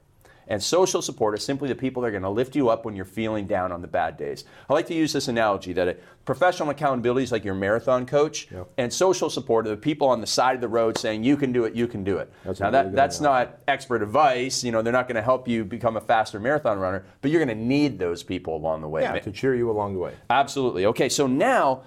And 0.46 0.62
social 0.62 1.00
support 1.00 1.34
is 1.38 1.44
simply 1.44 1.68
the 1.68 1.74
people 1.74 2.02
that 2.02 2.08
are 2.08 2.10
going 2.10 2.22
to 2.22 2.28
lift 2.30 2.54
you 2.54 2.68
up 2.68 2.84
when 2.84 2.94
you're 2.94 3.04
feeling 3.06 3.46
down 3.46 3.72
on 3.72 3.80
the 3.80 3.88
bad 3.88 4.16
days. 4.16 4.44
I 4.68 4.74
like 4.74 4.86
to 4.88 4.94
use 4.94 5.12
this 5.12 5.28
analogy 5.28 5.72
that 5.72 5.88
a 5.88 5.96
professional 6.26 6.68
accountability 6.70 7.24
is 7.24 7.32
like 7.32 7.44
your 7.44 7.54
marathon 7.54 8.04
coach, 8.06 8.48
Yep. 8.50 8.68
and 8.78 8.92
social 8.92 9.30
support 9.30 9.66
are 9.66 9.70
the 9.70 9.76
people 9.76 10.06
on 10.08 10.20
the 10.20 10.26
side 10.26 10.54
of 10.54 10.60
the 10.60 10.68
road 10.68 10.98
saying, 10.98 11.24
You 11.24 11.36
can 11.36 11.52
do 11.52 11.64
it, 11.64 11.74
you 11.74 11.86
can 11.86 12.04
do 12.04 12.18
it. 12.18 12.30
That's 12.44 12.60
now, 12.60 12.70
that, 12.70 12.94
that's 12.94 13.20
analogy. 13.20 13.50
not 13.52 13.58
expert 13.68 14.02
advice. 14.02 14.62
You 14.62 14.72
know, 14.72 14.82
they're 14.82 14.92
not 14.92 15.08
going 15.08 15.16
to 15.16 15.22
help 15.22 15.48
you 15.48 15.64
become 15.64 15.96
a 15.96 16.00
faster 16.00 16.38
marathon 16.38 16.78
runner, 16.78 17.04
but 17.22 17.30
you're 17.30 17.44
going 17.44 17.56
to 17.58 17.64
need 17.64 17.98
those 17.98 18.22
people 18.22 18.56
along 18.56 18.82
the 18.82 18.88
way. 18.88 19.02
yeah, 19.02 19.18
to 19.18 19.32
cheer 19.32 19.54
you 19.54 19.70
along 19.70 19.94
the 19.94 20.00
way. 20.00 20.12
Absolutely. 20.30 20.86
Okay, 20.86 21.08
so 21.08 21.26
now 21.26 21.82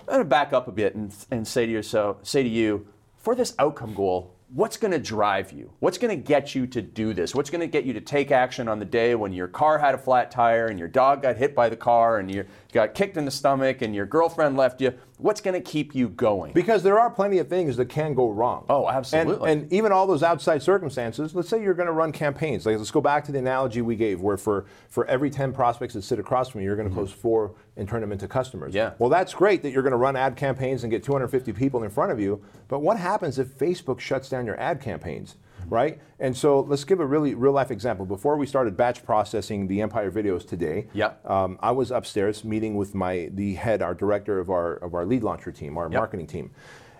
I'm 0.00 0.06
going 0.06 0.18
to 0.20 0.24
back 0.24 0.52
up 0.52 0.68
a 0.68 0.72
bit 0.72 0.94
and, 0.94 1.14
and 1.30 1.46
say 1.46 1.66
to 1.66 1.70
yourself, 1.72 2.18
say 2.26 2.42
to 2.42 2.48
you, 2.48 2.86
for 3.16 3.34
this 3.34 3.54
outcome 3.58 3.94
goal, 3.94 4.34
what's 4.50 4.76
going 4.76 4.92
to 4.92 4.98
drive 4.98 5.52
you? 5.52 5.70
What's 5.80 5.98
going 5.98 6.16
to 6.16 6.22
get 6.22 6.54
you 6.54 6.66
to 6.68 6.80
do 6.80 7.12
this? 7.12 7.34
What's 7.34 7.50
going 7.50 7.60
to 7.60 7.66
get 7.66 7.84
you 7.84 7.92
to 7.92 8.00
take 8.00 8.30
action 8.30 8.68
on 8.68 8.78
the 8.78 8.84
day 8.84 9.14
when 9.14 9.32
your 9.32 9.48
car 9.48 9.78
had 9.78 9.94
a 9.94 9.98
flat 9.98 10.30
tire 10.30 10.66
and 10.66 10.78
your 10.78 10.88
dog 10.88 11.22
got 11.22 11.36
hit 11.36 11.54
by 11.54 11.68
the 11.68 11.76
car 11.76 12.18
and 12.18 12.32
you 12.32 12.44
got 12.72 12.94
kicked 12.94 13.16
in 13.16 13.24
the 13.24 13.30
stomach 13.30 13.82
and 13.82 13.94
your 13.94 14.06
girlfriend 14.06 14.56
left 14.56 14.80
you? 14.80 14.94
What's 15.18 15.40
going 15.40 15.54
to 15.54 15.60
keep 15.60 15.96
you 15.96 16.08
going? 16.08 16.52
Because 16.52 16.84
there 16.84 16.98
are 16.98 17.10
plenty 17.10 17.38
of 17.38 17.48
things 17.48 17.76
that 17.76 17.86
can 17.86 18.14
go 18.14 18.30
wrong. 18.30 18.64
Oh, 18.68 18.88
absolutely. 18.88 19.50
And, 19.50 19.62
and 19.62 19.72
even 19.72 19.90
all 19.90 20.06
those 20.06 20.22
outside 20.22 20.62
circumstances, 20.62 21.34
let's 21.34 21.48
say 21.48 21.60
you're 21.60 21.74
going 21.74 21.86
to 21.86 21.92
run 21.92 22.12
campaigns. 22.12 22.64
Like, 22.64 22.78
let's 22.78 22.92
go 22.92 23.00
back 23.00 23.24
to 23.24 23.32
the 23.32 23.38
analogy 23.40 23.82
we 23.82 23.96
gave 23.96 24.20
where 24.20 24.36
for, 24.36 24.66
for 24.88 25.04
every 25.06 25.28
10 25.28 25.52
prospects 25.52 25.94
that 25.94 26.02
sit 26.02 26.20
across 26.20 26.48
from 26.48 26.60
you, 26.60 26.66
you're 26.66 26.76
going 26.76 26.88
to 26.88 26.94
close 26.94 27.10
four 27.10 27.52
and 27.76 27.88
turn 27.88 28.00
them 28.00 28.12
into 28.12 28.28
customers. 28.28 28.70
Mm-hmm. 28.70 28.76
Yeah. 28.76 28.92
Well, 28.98 29.10
that's 29.10 29.34
great 29.34 29.62
that 29.62 29.70
you're 29.70 29.82
going 29.82 29.90
to 29.90 29.98
run 29.98 30.14
ad 30.14 30.36
campaigns 30.36 30.84
and 30.84 30.90
get 30.90 31.02
250 31.02 31.52
people 31.52 31.82
in 31.82 31.90
front 31.90 32.12
of 32.12 32.20
you. 32.20 32.40
But 32.68 32.78
what 32.80 32.96
happens 32.96 33.40
if 33.40 33.48
Facebook 33.48 33.98
shuts 33.98 34.28
down 34.28 34.46
your 34.46 34.58
ad 34.60 34.80
campaigns? 34.80 35.34
Right? 35.70 36.00
And 36.18 36.36
so 36.36 36.60
let's 36.60 36.84
give 36.84 37.00
a 37.00 37.06
really 37.06 37.34
real 37.34 37.52
life 37.52 37.70
example. 37.70 38.06
Before 38.06 38.36
we 38.36 38.46
started 38.46 38.76
batch 38.76 39.04
processing 39.04 39.66
the 39.68 39.80
Empire 39.82 40.10
videos 40.10 40.46
today, 40.46 40.86
Yeah. 40.92 41.12
um, 41.24 41.58
I 41.60 41.70
was 41.72 41.90
upstairs 41.90 42.44
meeting 42.44 42.76
with 42.76 42.94
my 42.94 43.30
the 43.34 43.54
head, 43.54 43.82
our 43.82 43.94
director 43.94 44.38
of 44.38 44.50
our 44.50 44.74
of 44.76 44.94
our 44.94 45.04
lead 45.04 45.22
launcher 45.22 45.52
team, 45.52 45.76
our 45.78 45.84
Yep. 45.84 45.92
marketing 45.92 46.26
team, 46.26 46.50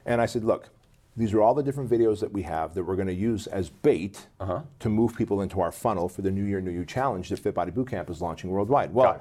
and 0.06 0.20
I 0.20 0.26
said, 0.26 0.44
"Look, 0.44 0.68
these 1.16 1.34
are 1.34 1.40
all 1.40 1.54
the 1.54 1.62
different 1.64 1.90
videos 1.90 2.20
that 2.20 2.32
we 2.32 2.42
have 2.42 2.74
that 2.74 2.84
we're 2.84 2.94
going 2.96 3.08
to 3.08 3.14
use 3.14 3.46
as 3.48 3.70
bait 3.70 4.28
Uh-huh. 4.38 4.60
to 4.78 4.88
move 4.88 5.16
people 5.16 5.40
into 5.40 5.60
our 5.60 5.72
funnel 5.72 6.08
for 6.08 6.22
the 6.22 6.30
New 6.30 6.44
Year, 6.44 6.60
New 6.60 6.70
You 6.70 6.84
challenge 6.84 7.28
that 7.30 7.40
Fit 7.40 7.54
Body 7.54 7.72
Bootcamp 7.72 8.08
is 8.10 8.20
launching 8.22 8.50
worldwide." 8.50 8.94
Well, 8.94 9.20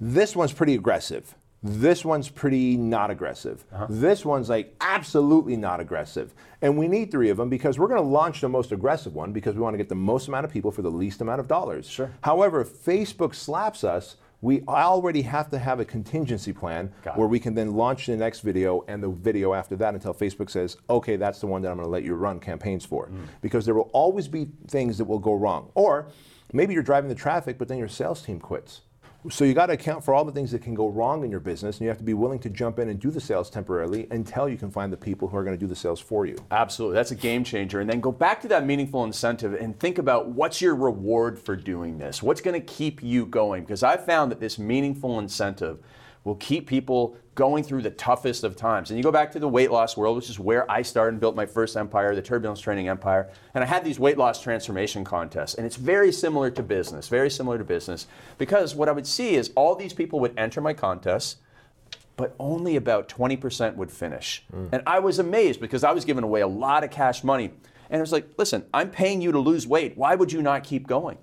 this 0.00 0.34
one's 0.36 0.52
pretty 0.52 0.74
aggressive. 0.74 1.34
This 1.66 2.04
one's 2.04 2.28
pretty 2.28 2.76
not 2.76 3.10
aggressive. 3.10 3.64
Uh-huh. 3.72 3.86
This 3.88 4.22
one's 4.22 4.50
like 4.50 4.76
absolutely 4.82 5.56
not 5.56 5.80
aggressive. 5.80 6.34
And 6.60 6.76
we 6.76 6.88
need 6.88 7.10
three 7.10 7.30
of 7.30 7.38
them 7.38 7.48
because 7.48 7.78
we're 7.78 7.88
going 7.88 8.02
to 8.02 8.06
launch 8.06 8.42
the 8.42 8.50
most 8.50 8.70
aggressive 8.70 9.14
one 9.14 9.32
because 9.32 9.54
we 9.54 9.62
want 9.62 9.72
to 9.72 9.78
get 9.78 9.88
the 9.88 9.94
most 9.94 10.28
amount 10.28 10.44
of 10.44 10.52
people 10.52 10.70
for 10.70 10.82
the 10.82 10.90
least 10.90 11.22
amount 11.22 11.40
of 11.40 11.48
dollars. 11.48 11.88
Sure. 11.88 12.12
However, 12.20 12.60
if 12.60 12.68
Facebook 12.68 13.34
slaps 13.34 13.82
us, 13.82 14.16
we 14.42 14.60
already 14.68 15.22
have 15.22 15.48
to 15.52 15.58
have 15.58 15.80
a 15.80 15.86
contingency 15.86 16.52
plan 16.52 16.92
Got 17.02 17.16
where 17.16 17.24
it. 17.24 17.30
we 17.30 17.40
can 17.40 17.54
then 17.54 17.72
launch 17.72 18.04
the 18.04 18.16
next 18.16 18.40
video 18.40 18.84
and 18.86 19.02
the 19.02 19.08
video 19.08 19.54
after 19.54 19.74
that 19.76 19.94
until 19.94 20.12
Facebook 20.12 20.50
says, 20.50 20.76
okay, 20.90 21.16
that's 21.16 21.40
the 21.40 21.46
one 21.46 21.62
that 21.62 21.70
I'm 21.70 21.78
going 21.78 21.86
to 21.86 21.90
let 21.90 22.04
you 22.04 22.14
run 22.14 22.40
campaigns 22.40 22.84
for. 22.84 23.08
Mm. 23.08 23.26
Because 23.40 23.64
there 23.64 23.74
will 23.74 23.88
always 23.94 24.28
be 24.28 24.48
things 24.68 24.98
that 24.98 25.06
will 25.06 25.18
go 25.18 25.32
wrong. 25.32 25.70
Or 25.74 26.08
maybe 26.52 26.74
you're 26.74 26.82
driving 26.82 27.08
the 27.08 27.14
traffic, 27.14 27.56
but 27.56 27.68
then 27.68 27.78
your 27.78 27.88
sales 27.88 28.20
team 28.20 28.38
quits. 28.38 28.82
So 29.30 29.44
you 29.44 29.54
got 29.54 29.66
to 29.66 29.72
account 29.72 30.04
for 30.04 30.12
all 30.12 30.22
the 30.26 30.32
things 30.32 30.52
that 30.52 30.60
can 30.60 30.74
go 30.74 30.88
wrong 30.88 31.24
in 31.24 31.30
your 31.30 31.40
business, 31.40 31.76
and 31.76 31.82
you 31.82 31.88
have 31.88 31.96
to 31.96 32.04
be 32.04 32.12
willing 32.12 32.38
to 32.40 32.50
jump 32.50 32.78
in 32.78 32.90
and 32.90 33.00
do 33.00 33.10
the 33.10 33.20
sales 33.20 33.48
temporarily 33.48 34.06
until 34.10 34.50
you 34.50 34.58
can 34.58 34.70
find 34.70 34.92
the 34.92 34.98
people 34.98 35.28
who 35.28 35.36
are 35.38 35.42
going 35.42 35.56
to 35.56 35.60
do 35.60 35.66
the 35.66 35.74
sales 35.74 35.98
for 35.98 36.26
you. 36.26 36.36
Absolutely. 36.50 36.94
That's 36.96 37.10
a 37.10 37.14
game 37.14 37.42
changer. 37.42 37.80
And 37.80 37.88
then 37.88 38.00
go 38.00 38.12
back 38.12 38.42
to 38.42 38.48
that 38.48 38.66
meaningful 38.66 39.02
incentive 39.02 39.54
and 39.54 39.78
think 39.80 39.96
about 39.96 40.28
what's 40.28 40.60
your 40.60 40.74
reward 40.74 41.38
for 41.38 41.56
doing 41.56 41.96
this? 41.96 42.22
What's 42.22 42.42
going 42.42 42.60
to 42.60 42.66
keep 42.66 43.02
you 43.02 43.24
going? 43.24 43.62
Because 43.62 43.82
I've 43.82 44.04
found 44.04 44.30
that 44.30 44.40
this 44.40 44.58
meaningful 44.58 45.18
incentive 45.18 45.78
will 46.24 46.36
keep 46.36 46.66
people 46.66 47.16
going 47.34 47.64
through 47.64 47.82
the 47.82 47.90
toughest 47.90 48.44
of 48.44 48.56
times. 48.56 48.90
And 48.90 48.98
you 48.98 49.02
go 49.02 49.12
back 49.12 49.32
to 49.32 49.38
the 49.38 49.48
weight 49.48 49.70
loss 49.70 49.96
world, 49.96 50.16
which 50.16 50.30
is 50.30 50.38
where 50.38 50.70
I 50.70 50.82
started 50.82 51.14
and 51.14 51.20
built 51.20 51.34
my 51.34 51.46
first 51.46 51.76
empire, 51.76 52.14
the 52.14 52.22
turbulence 52.22 52.60
training 52.60 52.88
empire. 52.88 53.30
And 53.54 53.64
I 53.64 53.66
had 53.66 53.84
these 53.84 53.98
weight 53.98 54.16
loss 54.16 54.40
transformation 54.40 55.04
contests. 55.04 55.54
And 55.54 55.66
it's 55.66 55.76
very 55.76 56.12
similar 56.12 56.50
to 56.50 56.62
business, 56.62 57.08
very 57.08 57.30
similar 57.30 57.58
to 57.58 57.64
business. 57.64 58.06
Because 58.38 58.74
what 58.74 58.88
I 58.88 58.92
would 58.92 59.06
see 59.06 59.34
is 59.34 59.50
all 59.56 59.74
these 59.74 59.92
people 59.92 60.20
would 60.20 60.38
enter 60.38 60.60
my 60.60 60.72
contests, 60.72 61.36
but 62.16 62.34
only 62.38 62.76
about 62.76 63.08
20% 63.08 63.74
would 63.74 63.90
finish. 63.90 64.44
Mm. 64.54 64.68
And 64.72 64.82
I 64.86 65.00
was 65.00 65.18
amazed 65.18 65.60
because 65.60 65.82
I 65.82 65.92
was 65.92 66.04
giving 66.04 66.24
away 66.24 66.40
a 66.40 66.46
lot 66.46 66.84
of 66.84 66.90
cash 66.90 67.24
money. 67.24 67.50
And 67.90 67.98
it 67.98 68.00
was 68.00 68.12
like, 68.12 68.28
listen, 68.38 68.64
I'm 68.72 68.90
paying 68.90 69.20
you 69.20 69.32
to 69.32 69.38
lose 69.38 69.66
weight. 69.66 69.96
Why 69.96 70.14
would 70.14 70.32
you 70.32 70.40
not 70.40 70.62
keep 70.64 70.86
going? 70.86 71.18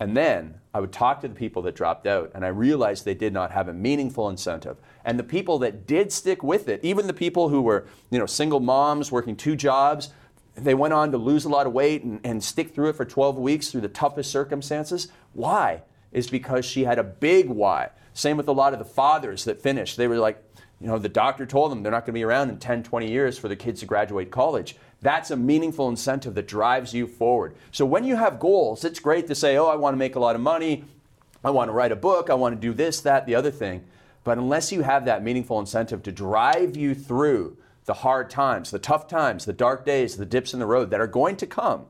And 0.00 0.16
then 0.16 0.54
I 0.72 0.80
would 0.80 0.92
talk 0.92 1.20
to 1.20 1.28
the 1.28 1.34
people 1.34 1.60
that 1.62 1.76
dropped 1.76 2.06
out, 2.06 2.32
and 2.34 2.42
I 2.42 2.48
realized 2.48 3.04
they 3.04 3.14
did 3.14 3.34
not 3.34 3.50
have 3.50 3.68
a 3.68 3.74
meaningful 3.74 4.30
incentive. 4.30 4.78
And 5.04 5.18
the 5.18 5.24
people 5.24 5.58
that 5.58 5.86
did 5.86 6.10
stick 6.10 6.42
with 6.42 6.68
it, 6.68 6.80
even 6.82 7.06
the 7.06 7.12
people 7.12 7.50
who 7.50 7.60
were, 7.60 7.86
you 8.10 8.18
know, 8.18 8.26
single 8.26 8.60
moms 8.60 9.12
working 9.12 9.36
two 9.36 9.56
jobs, 9.56 10.08
they 10.54 10.74
went 10.74 10.94
on 10.94 11.12
to 11.12 11.18
lose 11.18 11.44
a 11.44 11.50
lot 11.50 11.66
of 11.66 11.74
weight 11.74 12.02
and, 12.02 12.18
and 12.24 12.42
stick 12.42 12.74
through 12.74 12.88
it 12.88 12.96
for 12.96 13.04
12 13.04 13.36
weeks 13.36 13.70
through 13.70 13.82
the 13.82 13.88
toughest 13.88 14.30
circumstances. 14.30 15.08
Why? 15.34 15.82
Is 16.12 16.30
because 16.30 16.64
she 16.64 16.84
had 16.84 16.98
a 16.98 17.04
big 17.04 17.48
why. 17.48 17.90
Same 18.14 18.38
with 18.38 18.48
a 18.48 18.52
lot 18.52 18.72
of 18.72 18.78
the 18.78 18.84
fathers 18.84 19.44
that 19.44 19.60
finished. 19.60 19.96
They 19.96 20.08
were 20.08 20.18
like, 20.18 20.42
you 20.80 20.86
know, 20.86 20.98
the 20.98 21.08
doctor 21.08 21.44
told 21.44 21.70
them 21.70 21.82
they're 21.82 21.92
not 21.92 22.06
going 22.06 22.14
to 22.14 22.18
be 22.18 22.24
around 22.24 22.48
in 22.48 22.58
10, 22.58 22.82
20 22.82 23.10
years 23.10 23.38
for 23.38 23.48
the 23.48 23.56
kids 23.56 23.80
to 23.80 23.86
graduate 23.86 24.30
college. 24.30 24.76
That's 25.02 25.30
a 25.30 25.36
meaningful 25.36 25.88
incentive 25.88 26.34
that 26.34 26.48
drives 26.48 26.94
you 26.94 27.06
forward. 27.06 27.54
So 27.70 27.84
when 27.84 28.04
you 28.04 28.16
have 28.16 28.40
goals, 28.40 28.84
it's 28.84 28.98
great 28.98 29.26
to 29.26 29.34
say, 29.34 29.58
oh, 29.58 29.66
I 29.66 29.76
want 29.76 29.92
to 29.92 29.98
make 29.98 30.16
a 30.16 30.20
lot 30.20 30.36
of 30.36 30.40
money. 30.40 30.84
I 31.44 31.50
want 31.50 31.68
to 31.68 31.72
write 31.72 31.92
a 31.92 31.96
book. 31.96 32.30
I 32.30 32.34
want 32.34 32.54
to 32.54 32.60
do 32.60 32.72
this, 32.72 33.00
that, 33.02 33.26
the 33.26 33.34
other 33.34 33.50
thing. 33.50 33.84
But 34.24 34.38
unless 34.38 34.72
you 34.72 34.82
have 34.82 35.04
that 35.04 35.22
meaningful 35.22 35.58
incentive 35.58 36.02
to 36.04 36.12
drive 36.12 36.76
you 36.76 36.94
through 36.94 37.56
the 37.84 37.94
hard 37.94 38.30
times, 38.30 38.70
the 38.70 38.78
tough 38.78 39.06
times, 39.06 39.44
the 39.44 39.52
dark 39.52 39.84
days, 39.84 40.16
the 40.16 40.26
dips 40.26 40.54
in 40.54 40.60
the 40.60 40.66
road 40.66 40.90
that 40.90 41.00
are 41.00 41.06
going 41.06 41.36
to 41.36 41.46
come, 41.46 41.86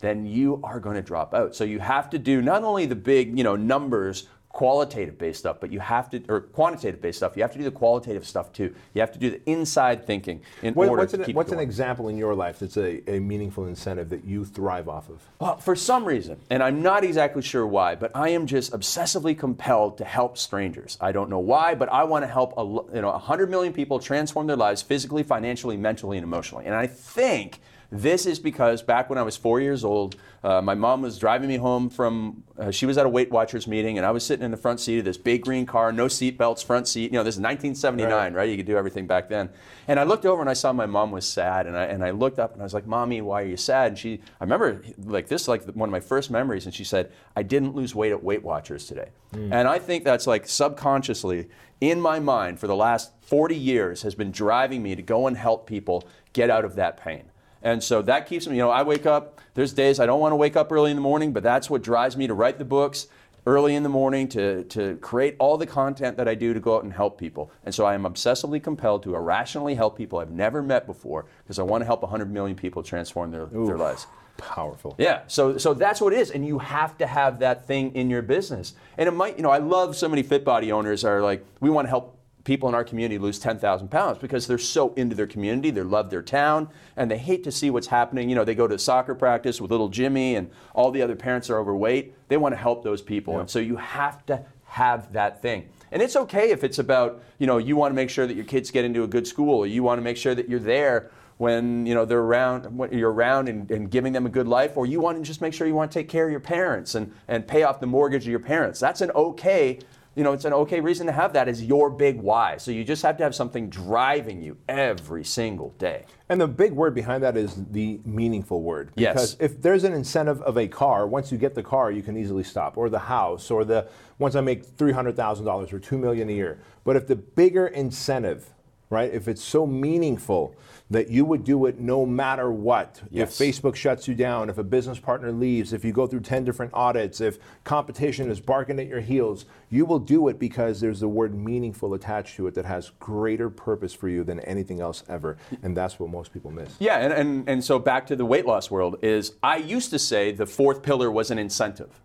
then 0.00 0.26
you 0.26 0.60
are 0.62 0.80
going 0.80 0.96
to 0.96 1.02
drop 1.02 1.32
out. 1.32 1.56
So 1.56 1.64
you 1.64 1.78
have 1.78 2.10
to 2.10 2.18
do 2.18 2.42
not 2.42 2.62
only 2.62 2.84
the 2.86 2.94
big, 2.94 3.36
you 3.36 3.44
know, 3.44 3.56
numbers 3.56 4.28
qualitative 4.54 5.18
based 5.18 5.40
stuff, 5.40 5.56
but 5.58 5.72
you 5.72 5.80
have 5.80 6.08
to, 6.08 6.22
or 6.28 6.40
quantitative 6.40 7.02
based 7.02 7.18
stuff, 7.18 7.36
you 7.36 7.42
have 7.42 7.50
to 7.50 7.58
do 7.58 7.64
the 7.64 7.72
qualitative 7.72 8.24
stuff 8.24 8.52
too. 8.52 8.72
You 8.94 9.00
have 9.00 9.10
to 9.10 9.18
do 9.18 9.28
the 9.28 9.50
inside 9.50 10.06
thinking 10.06 10.42
in 10.62 10.74
what, 10.74 10.88
order 10.88 11.02
what's 11.02 11.12
to 11.12 11.18
an, 11.18 11.24
keep 11.24 11.34
What's 11.34 11.50
going. 11.50 11.58
an 11.58 11.68
example 11.68 12.08
in 12.08 12.16
your 12.16 12.36
life 12.36 12.60
that's 12.60 12.76
a, 12.76 13.02
a 13.10 13.18
meaningful 13.18 13.66
incentive 13.66 14.10
that 14.10 14.24
you 14.24 14.44
thrive 14.44 14.88
off 14.88 15.08
of? 15.08 15.28
Well, 15.40 15.56
for 15.56 15.74
some 15.74 16.04
reason, 16.04 16.38
and 16.50 16.62
I'm 16.62 16.82
not 16.82 17.02
exactly 17.02 17.42
sure 17.42 17.66
why, 17.66 17.96
but 17.96 18.12
I 18.14 18.28
am 18.28 18.46
just 18.46 18.70
obsessively 18.72 19.36
compelled 19.36 19.98
to 19.98 20.04
help 20.04 20.38
strangers. 20.38 20.96
I 21.00 21.10
don't 21.10 21.28
know 21.28 21.40
why, 21.40 21.74
but 21.74 21.88
I 21.88 22.04
want 22.04 22.22
to 22.22 22.28
help 22.28 22.54
a, 22.56 22.62
you 22.94 23.02
know 23.02 23.10
100 23.10 23.50
million 23.50 23.72
people 23.72 23.98
transform 23.98 24.46
their 24.46 24.56
lives 24.56 24.82
physically, 24.82 25.24
financially, 25.24 25.76
mentally, 25.76 26.16
and 26.16 26.24
emotionally. 26.24 26.66
And 26.66 26.76
I 26.76 26.86
think 26.86 27.58
this 27.94 28.26
is 28.26 28.40
because 28.40 28.82
back 28.82 29.08
when 29.08 29.18
I 29.18 29.22
was 29.22 29.36
four 29.36 29.60
years 29.60 29.84
old, 29.84 30.16
uh, 30.42 30.60
my 30.60 30.74
mom 30.74 31.02
was 31.02 31.16
driving 31.16 31.48
me 31.48 31.56
home 31.56 31.88
from, 31.88 32.42
uh, 32.58 32.72
she 32.72 32.86
was 32.86 32.98
at 32.98 33.06
a 33.06 33.08
Weight 33.08 33.30
Watchers 33.30 33.68
meeting, 33.68 33.98
and 33.98 34.04
I 34.06 34.10
was 34.10 34.26
sitting 34.26 34.44
in 34.44 34.50
the 34.50 34.56
front 34.56 34.80
seat 34.80 34.98
of 34.98 35.04
this 35.04 35.16
big 35.16 35.42
green 35.42 35.64
car, 35.64 35.92
no 35.92 36.08
seat 36.08 36.36
belts, 36.36 36.60
front 36.60 36.88
seat. 36.88 37.12
You 37.12 37.18
know, 37.18 37.22
this 37.22 37.36
is 37.36 37.40
1979, 37.40 38.10
right. 38.10 38.34
right? 38.34 38.50
You 38.50 38.56
could 38.56 38.66
do 38.66 38.76
everything 38.76 39.06
back 39.06 39.28
then. 39.28 39.48
And 39.86 40.00
I 40.00 40.02
looked 40.02 40.26
over 40.26 40.40
and 40.40 40.50
I 40.50 40.54
saw 40.54 40.72
my 40.72 40.86
mom 40.86 41.12
was 41.12 41.24
sad, 41.24 41.68
and 41.68 41.76
I, 41.76 41.84
and 41.84 42.04
I 42.04 42.10
looked 42.10 42.40
up 42.40 42.52
and 42.52 42.60
I 42.60 42.64
was 42.64 42.74
like, 42.74 42.84
Mommy, 42.84 43.20
why 43.20 43.42
are 43.42 43.46
you 43.46 43.56
sad? 43.56 43.88
And 43.92 43.98
she, 43.98 44.20
I 44.40 44.44
remember, 44.44 44.82
like, 45.04 45.28
this 45.28 45.46
like 45.46 45.64
one 45.74 45.88
of 45.88 45.92
my 45.92 46.00
first 46.00 46.32
memories, 46.32 46.66
and 46.66 46.74
she 46.74 46.84
said, 46.84 47.12
I 47.36 47.44
didn't 47.44 47.76
lose 47.76 47.94
weight 47.94 48.10
at 48.10 48.24
Weight 48.24 48.42
Watchers 48.42 48.86
today. 48.86 49.10
Mm. 49.32 49.52
And 49.52 49.68
I 49.68 49.78
think 49.78 50.02
that's 50.02 50.26
like 50.26 50.48
subconsciously 50.48 51.48
in 51.80 52.00
my 52.00 52.18
mind 52.18 52.58
for 52.58 52.66
the 52.66 52.76
last 52.76 53.12
40 53.22 53.54
years 53.54 54.02
has 54.02 54.14
been 54.14 54.32
driving 54.32 54.82
me 54.82 54.96
to 54.96 55.02
go 55.02 55.26
and 55.26 55.36
help 55.36 55.66
people 55.66 56.08
get 56.32 56.50
out 56.50 56.64
of 56.64 56.74
that 56.76 56.96
pain. 56.96 57.30
And 57.64 57.82
so 57.82 58.02
that 58.02 58.26
keeps 58.28 58.46
me, 58.46 58.56
you 58.56 58.62
know, 58.62 58.70
I 58.70 58.82
wake 58.82 59.06
up, 59.06 59.40
there's 59.54 59.72
days 59.72 59.98
I 59.98 60.06
don't 60.06 60.20
want 60.20 60.32
to 60.32 60.36
wake 60.36 60.54
up 60.54 60.70
early 60.70 60.90
in 60.90 60.96
the 60.96 61.02
morning, 61.02 61.32
but 61.32 61.42
that's 61.42 61.70
what 61.70 61.82
drives 61.82 62.16
me 62.16 62.26
to 62.26 62.34
write 62.34 62.58
the 62.58 62.64
books 62.64 63.08
early 63.46 63.74
in 63.74 63.82
the 63.82 63.88
morning 63.88 64.28
to, 64.28 64.64
to 64.64 64.96
create 64.96 65.34
all 65.38 65.56
the 65.56 65.66
content 65.66 66.16
that 66.18 66.28
I 66.28 66.34
do 66.34 66.54
to 66.54 66.60
go 66.60 66.76
out 66.76 66.84
and 66.84 66.92
help 66.92 67.18
people. 67.18 67.50
And 67.64 67.74
so 67.74 67.84
I 67.84 67.94
am 67.94 68.04
obsessively 68.04 68.62
compelled 68.62 69.02
to 69.04 69.14
irrationally 69.14 69.74
help 69.74 69.96
people 69.96 70.18
I've 70.18 70.30
never 70.30 70.62
met 70.62 70.86
before 70.86 71.26
because 71.42 71.58
I 71.58 71.62
want 71.62 71.82
to 71.82 71.86
help 71.86 72.02
100 72.02 72.30
million 72.30 72.56
people 72.56 72.82
transform 72.82 73.30
their, 73.30 73.46
their 73.46 73.78
lives. 73.78 74.06
Powerful. 74.36 74.96
Yeah, 74.98 75.22
so 75.28 75.58
so 75.58 75.74
that's 75.74 76.00
what 76.00 76.12
it 76.12 76.18
is, 76.18 76.32
and 76.32 76.44
you 76.44 76.58
have 76.58 76.98
to 76.98 77.06
have 77.06 77.38
that 77.38 77.68
thing 77.68 77.94
in 77.94 78.10
your 78.10 78.20
business. 78.20 78.74
And 78.98 79.08
it 79.08 79.12
might, 79.12 79.36
you 79.36 79.44
know, 79.44 79.50
I 79.50 79.58
love 79.58 79.94
so 79.94 80.08
many 80.08 80.24
fit 80.24 80.44
body 80.44 80.72
owners 80.72 81.04
are 81.04 81.22
like, 81.22 81.46
we 81.60 81.70
want 81.70 81.86
to 81.86 81.90
help 81.90 82.13
people 82.44 82.68
in 82.68 82.74
our 82.74 82.84
community 82.84 83.18
lose 83.18 83.38
10,000 83.38 83.88
pounds 83.88 84.18
because 84.18 84.46
they're 84.46 84.58
so 84.58 84.92
into 84.94 85.16
their 85.16 85.26
community, 85.26 85.70
they 85.70 85.82
love 85.82 86.10
their 86.10 86.22
town, 86.22 86.68
and 86.96 87.10
they 87.10 87.18
hate 87.18 87.42
to 87.44 87.50
see 87.50 87.70
what's 87.70 87.86
happening. 87.86 88.28
You 88.28 88.34
know, 88.34 88.44
they 88.44 88.54
go 88.54 88.68
to 88.68 88.78
soccer 88.78 89.14
practice 89.14 89.60
with 89.60 89.70
little 89.70 89.88
Jimmy 89.88 90.36
and 90.36 90.50
all 90.74 90.90
the 90.90 91.02
other 91.02 91.16
parents 91.16 91.48
are 91.50 91.58
overweight. 91.58 92.14
They 92.28 92.36
want 92.36 92.52
to 92.52 92.58
help 92.58 92.84
those 92.84 93.02
people. 93.02 93.40
And 93.40 93.48
so 93.48 93.58
you 93.58 93.76
have 93.76 94.24
to 94.26 94.44
have 94.64 95.12
that 95.12 95.40
thing. 95.40 95.68
And 95.90 96.02
it's 96.02 96.16
okay 96.16 96.50
if 96.50 96.64
it's 96.64 96.78
about, 96.78 97.22
you 97.38 97.46
know, 97.46 97.58
you 97.58 97.76
want 97.76 97.92
to 97.92 97.96
make 97.96 98.10
sure 98.10 98.26
that 98.26 98.34
your 98.34 98.44
kids 98.44 98.70
get 98.70 98.84
into 98.84 99.04
a 99.04 99.06
good 99.06 99.26
school, 99.26 99.60
or 99.60 99.66
you 99.66 99.82
want 99.82 99.98
to 99.98 100.02
make 100.02 100.16
sure 100.16 100.34
that 100.34 100.48
you're 100.48 100.60
there 100.60 101.10
when 101.36 101.84
you 101.84 101.94
know 101.94 102.04
they're 102.04 102.20
around 102.20 102.64
when 102.76 102.96
you're 102.96 103.12
around 103.12 103.48
and, 103.48 103.68
and, 103.70 103.90
giving 103.90 104.12
them 104.12 104.24
a 104.24 104.28
good 104.28 104.46
life 104.46 104.76
or 104.76 104.86
you 104.86 105.00
want 105.00 105.18
to 105.18 105.24
just 105.24 105.40
make 105.40 105.52
sure 105.52 105.66
you 105.66 105.74
want 105.74 105.90
to 105.90 105.98
take 105.98 106.08
care 106.08 106.26
of 106.26 106.30
your 106.30 106.40
parents 106.40 106.94
and, 106.94 107.12
and 107.26 107.46
pay 107.46 107.64
off 107.64 107.80
the 107.80 107.86
mortgage 107.86 108.22
of 108.22 108.28
your 108.28 108.38
parents 108.38 108.78
that's 108.78 109.00
an 109.00 109.10
okay 109.12 109.78
you 110.14 110.22
know, 110.22 110.32
it's 110.32 110.44
an 110.44 110.52
okay 110.52 110.80
reason 110.80 111.06
to 111.06 111.12
have 111.12 111.32
that 111.32 111.48
as 111.48 111.62
your 111.62 111.90
big 111.90 112.20
why. 112.20 112.56
So 112.56 112.70
you 112.70 112.84
just 112.84 113.02
have 113.02 113.16
to 113.16 113.24
have 113.24 113.34
something 113.34 113.68
driving 113.68 114.40
you 114.40 114.56
every 114.68 115.24
single 115.24 115.70
day. 115.78 116.04
And 116.28 116.40
the 116.40 116.46
big 116.46 116.72
word 116.72 116.94
behind 116.94 117.22
that 117.24 117.36
is 117.36 117.56
the 117.70 118.00
meaningful 118.04 118.62
word. 118.62 118.92
Because 118.94 119.32
yes. 119.32 119.36
if 119.40 119.60
there's 119.60 119.84
an 119.84 119.92
incentive 119.92 120.40
of 120.42 120.56
a 120.56 120.68
car, 120.68 121.06
once 121.06 121.32
you 121.32 121.38
get 121.38 121.54
the 121.54 121.62
car, 121.62 121.90
you 121.90 122.02
can 122.02 122.16
easily 122.16 122.44
stop, 122.44 122.76
or 122.76 122.88
the 122.88 122.98
house, 122.98 123.50
or 123.50 123.64
the 123.64 123.88
once 124.18 124.36
I 124.36 124.40
make 124.40 124.64
three 124.64 124.92
hundred 124.92 125.16
thousand 125.16 125.46
dollars 125.46 125.72
or 125.72 125.78
two 125.78 125.98
million 125.98 126.28
a 126.28 126.32
year. 126.32 126.60
But 126.84 126.96
if 126.96 127.06
the 127.06 127.16
bigger 127.16 127.66
incentive, 127.66 128.53
right, 128.94 129.12
if 129.12 129.28
it's 129.28 129.42
so 129.42 129.66
meaningful 129.66 130.54
that 130.90 131.10
you 131.10 131.24
would 131.24 131.44
do 131.44 131.66
it 131.66 131.80
no 131.80 132.04
matter 132.04 132.52
what. 132.52 133.00
Yes. 133.10 133.40
If 133.40 133.46
Facebook 133.46 133.74
shuts 133.74 134.06
you 134.06 134.14
down, 134.14 134.48
if 134.48 134.58
a 134.58 134.62
business 134.62 134.98
partner 134.98 135.32
leaves, 135.32 135.72
if 135.72 135.84
you 135.84 135.92
go 135.92 136.06
through 136.06 136.20
10 136.20 136.44
different 136.44 136.72
audits, 136.74 137.20
if 137.20 137.38
competition 137.64 138.30
is 138.30 138.38
barking 138.38 138.78
at 138.78 138.86
your 138.86 139.00
heels, 139.00 139.46
you 139.70 139.86
will 139.86 139.98
do 139.98 140.28
it 140.28 140.38
because 140.38 140.80
there's 140.80 141.00
the 141.00 141.08
word 141.08 141.34
meaningful 141.34 141.94
attached 141.94 142.36
to 142.36 142.46
it 142.46 142.54
that 142.54 142.66
has 142.66 142.92
greater 143.00 143.50
purpose 143.50 143.92
for 143.94 144.08
you 144.08 144.24
than 144.24 144.40
anything 144.40 144.80
else 144.80 145.02
ever. 145.08 145.36
And 145.62 145.76
that's 145.76 145.98
what 145.98 146.10
most 146.10 146.32
people 146.32 146.50
miss. 146.50 146.76
Yeah, 146.78 146.98
and, 146.98 147.12
and, 147.12 147.48
and 147.48 147.64
so 147.64 147.78
back 147.78 148.06
to 148.08 148.16
the 148.16 148.26
weight 148.26 148.46
loss 148.46 148.70
world 148.70 148.96
is 149.02 149.32
I 149.42 149.56
used 149.56 149.90
to 149.90 149.98
say 149.98 150.32
the 150.32 150.46
fourth 150.46 150.82
pillar 150.82 151.10
was 151.10 151.30
an 151.30 151.38
incentive. 151.38 152.00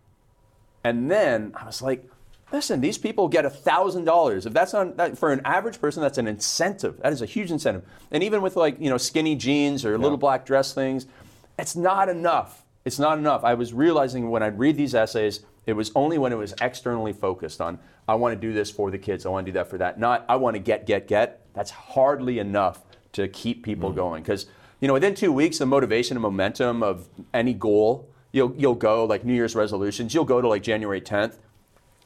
And 0.84 1.12
then 1.12 1.51
I 1.55 1.65
was 1.65 1.81
like, 1.81 2.10
Listen, 2.51 2.82
these 2.82 2.98
people 2.98 3.27
get 3.27 3.46
$1,000. 3.46 4.46
If 4.46 4.53
that's 4.53 4.74
on, 4.74 4.96
that, 4.96 5.18
for 5.18 5.32
an 5.32 5.41
average 5.46 5.79
person, 5.79 6.01
that's 6.01 6.18
an 6.18 6.27
incentive. 6.27 7.00
That 7.01 7.13
is 7.13 7.22
a 7.22 7.27
huge 7.27 7.51
incentive. 7.51 7.84
And 8.12 8.24
even 8.24 8.41
with 8.41 8.56
like, 8.56 8.79
you 8.79 8.89
know, 8.89 8.98
skinny 8.98 9.36
jeans 9.36 9.86
or 9.86 9.91
yeah. 9.91 9.98
little 9.98 10.18
black 10.18 10.46
dress 10.46 10.74
things, 10.74 11.06
it's 11.60 11.75
not 11.75 12.10
enough. 12.10 12.65
It's 12.86 12.98
not 12.98 13.20
enough. 13.20 13.44
I 13.44 13.53
was 13.53 13.72
realizing 13.72 14.32
when 14.32 14.41
I'd 14.41 14.58
read 14.58 14.77
these 14.77 14.96
essays, 14.96 15.41
it 15.68 15.74
was 15.74 15.91
only 15.94 16.18
when 16.18 16.32
it 16.32 16.38
was 16.38 16.56
externally 16.60 17.13
focused 17.13 17.62
on, 17.62 17.77
I 18.08 18.15
want 18.15 18.34
to 18.34 18.39
do 18.39 18.51
this 18.51 18.72
for 18.72 18.89
the 18.89 18.98
kids, 18.98 19.27
I 19.27 19.29
want 19.29 19.46
to 19.46 19.51
do 19.51 19.58
that 19.60 19.70
for 19.70 19.77
that. 19.77 20.00
Not, 20.00 20.25
I 20.27 20.38
want 20.38 20.56
to 20.56 20.60
get, 20.60 20.88
get, 20.88 21.08
get. 21.08 21.46
That's 21.53 21.70
hardly 21.70 22.39
enough 22.39 22.82
to 23.12 23.27
keep 23.27 23.63
people 23.63 23.89
mm-hmm. 23.89 24.00
going. 24.00 24.24
Because, 24.24 24.48
you 24.79 24.88
know, 24.88 24.96
within 24.96 25.13
two 25.13 25.32
weeks, 25.32 25.60
the 25.60 25.68
motivation 25.68 26.18
and 26.18 26.22
momentum 26.24 26.82
of 26.82 27.08
any 27.32 27.53
goal, 27.53 28.10
you'll, 28.32 28.56
you'll 28.58 28.74
go 28.74 29.06
like 29.06 29.24
New 29.24 29.36
Year's 29.36 29.56
resolutions, 29.56 30.15
you'll 30.15 30.25
go 30.25 30.41
to 30.41 30.48
like 30.48 30.63
January 30.63 31.01
10th 31.01 31.36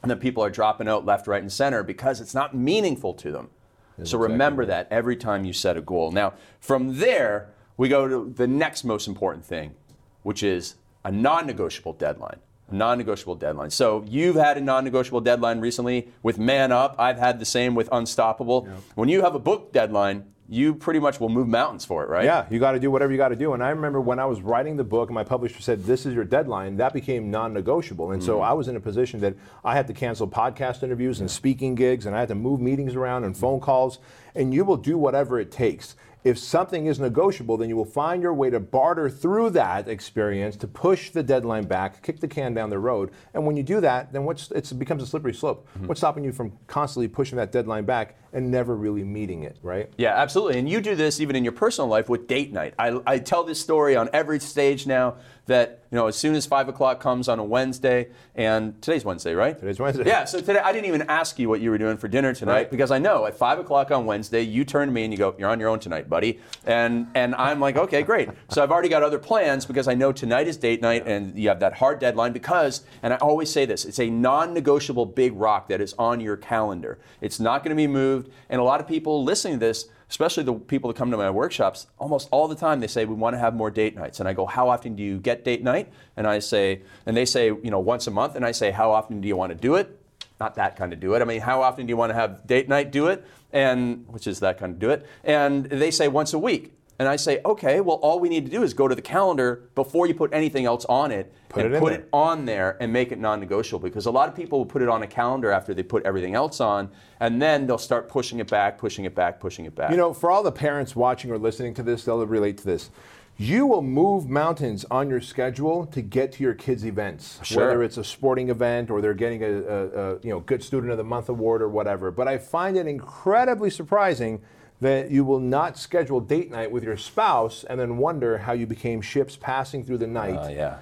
and 0.04 0.10
then 0.10 0.18
people 0.18 0.44
are 0.44 0.50
dropping 0.50 0.86
out 0.86 1.06
left, 1.06 1.26
right, 1.26 1.40
and 1.40 1.50
center 1.50 1.82
because 1.82 2.20
it's 2.20 2.34
not 2.34 2.54
meaningful 2.54 3.14
to 3.14 3.32
them. 3.32 3.48
That's 3.96 4.10
so 4.10 4.18
remember 4.18 4.66
that 4.66 4.86
every 4.90 5.16
time 5.16 5.46
you 5.46 5.54
set 5.54 5.78
a 5.78 5.80
goal. 5.80 6.12
Now, 6.12 6.34
from 6.60 6.98
there, 6.98 7.48
we 7.78 7.88
go 7.88 8.06
to 8.06 8.30
the 8.36 8.46
next 8.46 8.84
most 8.84 9.08
important 9.08 9.46
thing, 9.46 9.74
which 10.22 10.42
is 10.42 10.74
a 11.06 11.10
non 11.10 11.46
negotiable 11.46 11.94
deadline. 11.94 12.38
Non 12.70 12.98
negotiable 12.98 13.34
deadline. 13.34 13.70
So 13.70 14.04
you've 14.06 14.36
had 14.36 14.58
a 14.58 14.60
non 14.60 14.84
negotiable 14.84 15.22
deadline 15.22 15.60
recently 15.60 16.08
with 16.22 16.38
Man 16.38 16.70
Up. 16.70 16.94
I've 16.98 17.18
had 17.18 17.38
the 17.38 17.46
same 17.46 17.74
with 17.74 17.88
Unstoppable. 17.90 18.68
When 18.94 19.08
you 19.08 19.22
have 19.22 19.34
a 19.34 19.38
book 19.38 19.72
deadline, 19.72 20.33
you 20.48 20.74
pretty 20.74 21.00
much 21.00 21.20
will 21.20 21.30
move 21.30 21.48
mountains 21.48 21.84
for 21.84 22.04
it, 22.04 22.08
right? 22.08 22.24
Yeah, 22.24 22.46
you 22.50 22.58
got 22.58 22.72
to 22.72 22.80
do 22.80 22.90
whatever 22.90 23.12
you 23.12 23.18
got 23.18 23.28
to 23.28 23.36
do. 23.36 23.54
And 23.54 23.62
I 23.62 23.70
remember 23.70 24.00
when 24.00 24.18
I 24.18 24.26
was 24.26 24.42
writing 24.42 24.76
the 24.76 24.84
book 24.84 25.08
and 25.08 25.14
my 25.14 25.24
publisher 25.24 25.60
said, 25.62 25.84
This 25.84 26.04
is 26.04 26.14
your 26.14 26.24
deadline, 26.24 26.76
that 26.76 26.92
became 26.92 27.30
non 27.30 27.54
negotiable. 27.54 28.12
And 28.12 28.22
so 28.22 28.36
mm-hmm. 28.36 28.44
I 28.44 28.52
was 28.52 28.68
in 28.68 28.76
a 28.76 28.80
position 28.80 29.20
that 29.20 29.34
I 29.64 29.74
had 29.74 29.86
to 29.86 29.94
cancel 29.94 30.28
podcast 30.28 30.82
interviews 30.82 31.20
and 31.20 31.30
speaking 31.30 31.74
gigs, 31.74 32.04
and 32.04 32.14
I 32.14 32.20
had 32.20 32.28
to 32.28 32.34
move 32.34 32.60
meetings 32.60 32.94
around 32.94 33.24
and 33.24 33.36
phone 33.36 33.60
calls. 33.60 33.98
And 34.34 34.52
you 34.52 34.64
will 34.64 34.76
do 34.76 34.98
whatever 34.98 35.38
it 35.38 35.50
takes. 35.50 35.96
If 36.24 36.38
something 36.38 36.86
is 36.86 36.98
negotiable, 36.98 37.58
then 37.58 37.68
you 37.68 37.76
will 37.76 37.84
find 37.84 38.22
your 38.22 38.32
way 38.32 38.48
to 38.48 38.58
barter 38.58 39.10
through 39.10 39.50
that 39.50 39.88
experience 39.88 40.56
to 40.56 40.66
push 40.66 41.10
the 41.10 41.22
deadline 41.22 41.66
back, 41.66 42.02
kick 42.02 42.20
the 42.20 42.28
can 42.28 42.54
down 42.54 42.70
the 42.70 42.78
road. 42.78 43.10
And 43.34 43.46
when 43.46 43.58
you 43.58 43.62
do 43.62 43.78
that, 43.82 44.10
then 44.10 44.24
what's 44.24 44.50
it 44.50 44.78
becomes 44.78 45.02
a 45.02 45.06
slippery 45.06 45.34
slope. 45.34 45.68
Mm-hmm. 45.76 45.86
What's 45.86 46.00
stopping 46.00 46.24
you 46.24 46.32
from 46.32 46.52
constantly 46.66 47.08
pushing 47.08 47.36
that 47.36 47.52
deadline 47.52 47.84
back 47.84 48.16
and 48.34 48.50
never 48.50 48.76
really 48.76 49.04
meeting 49.04 49.44
it, 49.44 49.56
right? 49.62 49.88
Yeah, 49.96 50.14
absolutely. 50.14 50.58
And 50.58 50.68
you 50.68 50.80
do 50.80 50.94
this 50.94 51.20
even 51.20 51.36
in 51.36 51.44
your 51.44 51.52
personal 51.52 51.88
life 51.88 52.08
with 52.08 52.26
date 52.26 52.52
night. 52.52 52.74
I, 52.78 53.00
I 53.06 53.18
tell 53.18 53.44
this 53.44 53.60
story 53.60 53.96
on 53.96 54.10
every 54.12 54.40
stage 54.40 54.86
now 54.86 55.14
that 55.46 55.82
you 55.90 55.96
know 55.96 56.06
as 56.06 56.16
soon 56.16 56.34
as 56.34 56.46
five 56.46 56.70
o'clock 56.70 57.00
comes 57.00 57.28
on 57.28 57.38
a 57.38 57.44
Wednesday, 57.44 58.08
and 58.34 58.80
today's 58.80 59.04
Wednesday, 59.04 59.34
right? 59.34 59.58
Today's 59.58 59.78
Wednesday. 59.78 60.04
Yeah. 60.06 60.24
So 60.24 60.40
today 60.40 60.58
I 60.58 60.72
didn't 60.72 60.86
even 60.86 61.02
ask 61.02 61.38
you 61.38 61.50
what 61.50 61.60
you 61.60 61.68
were 61.70 61.76
doing 61.76 61.98
for 61.98 62.08
dinner 62.08 62.32
tonight 62.32 62.52
Right. 62.54 62.70
because 62.70 62.90
I 62.90 62.98
know 62.98 63.26
at 63.26 63.36
five 63.36 63.58
o'clock 63.58 63.90
on 63.90 64.06
Wednesday 64.06 64.40
you 64.40 64.64
turn 64.64 64.88
to 64.88 64.92
me 64.92 65.04
and 65.04 65.12
you 65.12 65.18
go, 65.18 65.34
"You're 65.38 65.50
on 65.50 65.60
your 65.60 65.68
own 65.68 65.80
tonight, 65.80 66.08
buddy," 66.08 66.40
and 66.64 67.08
and 67.14 67.34
I'm 67.34 67.60
like, 67.60 67.76
"Okay, 67.76 68.02
great." 68.02 68.30
So 68.48 68.62
I've 68.62 68.70
already 68.72 68.88
got 68.88 69.02
other 69.02 69.18
plans 69.18 69.66
because 69.66 69.86
I 69.86 69.92
know 69.94 70.12
tonight 70.12 70.48
is 70.48 70.56
date 70.56 70.80
night 70.80 71.06
and 71.06 71.38
you 71.38 71.48
have 71.50 71.60
that 71.60 71.74
hard 71.74 71.98
deadline 72.00 72.32
because, 72.32 72.82
and 73.02 73.12
I 73.12 73.16
always 73.18 73.50
say 73.52 73.66
this, 73.66 73.84
it's 73.84 74.00
a 74.00 74.08
non-negotiable 74.08 75.06
big 75.06 75.34
rock 75.34 75.68
that 75.68 75.80
is 75.82 75.94
on 75.98 76.20
your 76.20 76.38
calendar. 76.38 76.98
It's 77.20 77.38
not 77.38 77.62
going 77.62 77.70
to 77.70 77.76
be 77.76 77.86
moved, 77.86 78.23
and 78.48 78.60
a 78.60 78.64
lot 78.64 78.80
of 78.80 78.88
people 78.88 79.24
listening 79.24 79.54
to 79.54 79.66
this 79.66 79.88
especially 80.14 80.44
the 80.44 80.54
people 80.54 80.86
that 80.88 80.96
come 80.96 81.10
to 81.10 81.16
my 81.16 81.30
workshops, 81.30 81.88
almost 81.98 82.28
all 82.30 82.46
the 82.46 82.54
time 82.54 82.78
they 82.78 82.86
say 82.86 83.04
we 83.04 83.14
want 83.14 83.34
to 83.34 83.38
have 83.38 83.52
more 83.52 83.68
date 83.68 83.96
nights. 83.96 84.20
And 84.20 84.28
I 84.28 84.32
go, 84.32 84.46
how 84.46 84.68
often 84.68 84.94
do 84.94 85.02
you 85.02 85.18
get 85.18 85.44
date 85.44 85.62
night? 85.62 85.92
And 86.16 86.24
I 86.24 86.38
say, 86.38 86.82
and 87.04 87.16
they 87.16 87.24
say, 87.24 87.46
you 87.46 87.70
know, 87.70 87.80
once 87.80 88.06
a 88.06 88.12
month. 88.12 88.36
And 88.36 88.44
I 88.44 88.52
say, 88.52 88.70
how 88.70 88.92
often 88.92 89.20
do 89.20 89.26
you 89.26 89.34
want 89.34 89.50
to 89.50 89.56
do 89.56 89.74
it? 89.74 90.00
Not 90.38 90.54
that 90.56 90.76
kind 90.76 90.92
of 90.92 91.00
do 91.00 91.14
it. 91.14 91.22
I 91.22 91.24
mean, 91.24 91.40
how 91.40 91.62
often 91.62 91.86
do 91.86 91.90
you 91.90 91.96
want 91.96 92.10
to 92.10 92.14
have 92.14 92.46
date 92.46 92.68
night? 92.68 92.90
Do 92.90 93.06
it, 93.08 93.24
and 93.52 94.04
which 94.08 94.26
is 94.26 94.40
that 94.40 94.58
kind 94.58 94.72
of 94.72 94.78
do 94.78 94.90
it. 94.90 95.06
And 95.22 95.64
they 95.66 95.90
say 95.90 96.08
once 96.08 96.32
a 96.32 96.38
week. 96.38 96.72
And 96.98 97.08
I 97.08 97.16
say, 97.16 97.40
okay, 97.44 97.80
well, 97.80 97.96
all 97.96 98.20
we 98.20 98.28
need 98.28 98.44
to 98.44 98.50
do 98.50 98.62
is 98.62 98.72
go 98.72 98.86
to 98.86 98.94
the 98.94 99.02
calendar 99.02 99.68
before 99.74 100.06
you 100.06 100.14
put 100.14 100.32
anything 100.32 100.64
else 100.64 100.84
on 100.84 101.10
it 101.10 101.32
Put 101.48 101.64
and 101.66 101.74
it 101.74 101.80
put 101.80 101.90
there. 101.90 102.00
it 102.00 102.08
on 102.12 102.44
there 102.44 102.76
and 102.80 102.92
make 102.92 103.10
it 103.10 103.18
non-negotiable 103.18 103.80
because 103.80 104.06
a 104.06 104.10
lot 104.12 104.28
of 104.28 104.34
people 104.36 104.58
will 104.58 104.66
put 104.66 104.80
it 104.82 104.88
on 104.88 105.02
a 105.02 105.06
calendar 105.06 105.50
after 105.50 105.74
they 105.74 105.82
put 105.82 106.04
everything 106.06 106.34
else 106.36 106.60
on 106.60 106.88
and 107.20 107.42
then 107.42 107.66
they'll 107.66 107.78
start 107.78 108.08
pushing 108.08 108.38
it 108.38 108.48
back 108.48 108.78
pushing 108.78 109.04
it 109.06 109.14
back 109.14 109.40
pushing 109.40 109.64
it 109.64 109.74
back 109.74 109.90
You 109.90 109.96
know, 109.96 110.12
for 110.14 110.30
all 110.30 110.42
the 110.44 110.52
parents 110.52 110.94
watching 110.94 111.30
or 111.32 111.38
listening 111.38 111.74
to 111.74 111.82
this, 111.82 112.04
they'll 112.04 112.24
relate 112.26 112.58
to 112.58 112.64
this. 112.64 112.90
You 113.36 113.66
will 113.66 113.82
move 113.82 114.28
mountains 114.30 114.84
on 114.92 115.10
your 115.10 115.20
schedule 115.20 115.86
to 115.86 116.00
get 116.00 116.30
to 116.34 116.44
your 116.44 116.54
kids' 116.54 116.86
events, 116.86 117.40
Sure. 117.42 117.66
whether 117.66 117.82
it's 117.82 117.96
a 117.96 118.04
sporting 118.04 118.48
event 118.50 118.90
or 118.90 119.00
they're 119.00 119.12
getting 119.14 119.42
a, 119.42 119.50
a, 119.50 119.86
a 119.88 120.20
you 120.20 120.30
know 120.30 120.38
good 120.38 120.62
student 120.62 120.92
of 120.92 120.98
the 120.98 121.04
month 121.04 121.28
award 121.28 121.60
or 121.60 121.68
whatever. 121.68 122.12
But 122.12 122.28
I 122.28 122.38
find 122.38 122.76
it 122.76 122.86
incredibly 122.86 123.70
surprising 123.70 124.40
that 124.84 125.10
you 125.10 125.24
will 125.24 125.40
not 125.40 125.78
schedule 125.78 126.20
date 126.20 126.50
night 126.50 126.70
with 126.70 126.84
your 126.84 126.98
spouse 126.98 127.64
and 127.64 127.80
then 127.80 127.96
wonder 127.96 128.36
how 128.36 128.52
you 128.52 128.66
became 128.66 129.00
ships 129.00 129.34
passing 129.34 129.82
through 129.82 129.96
the 129.96 130.06
night. 130.06 130.36
Uh, 130.36 130.48
yeah 130.50 130.78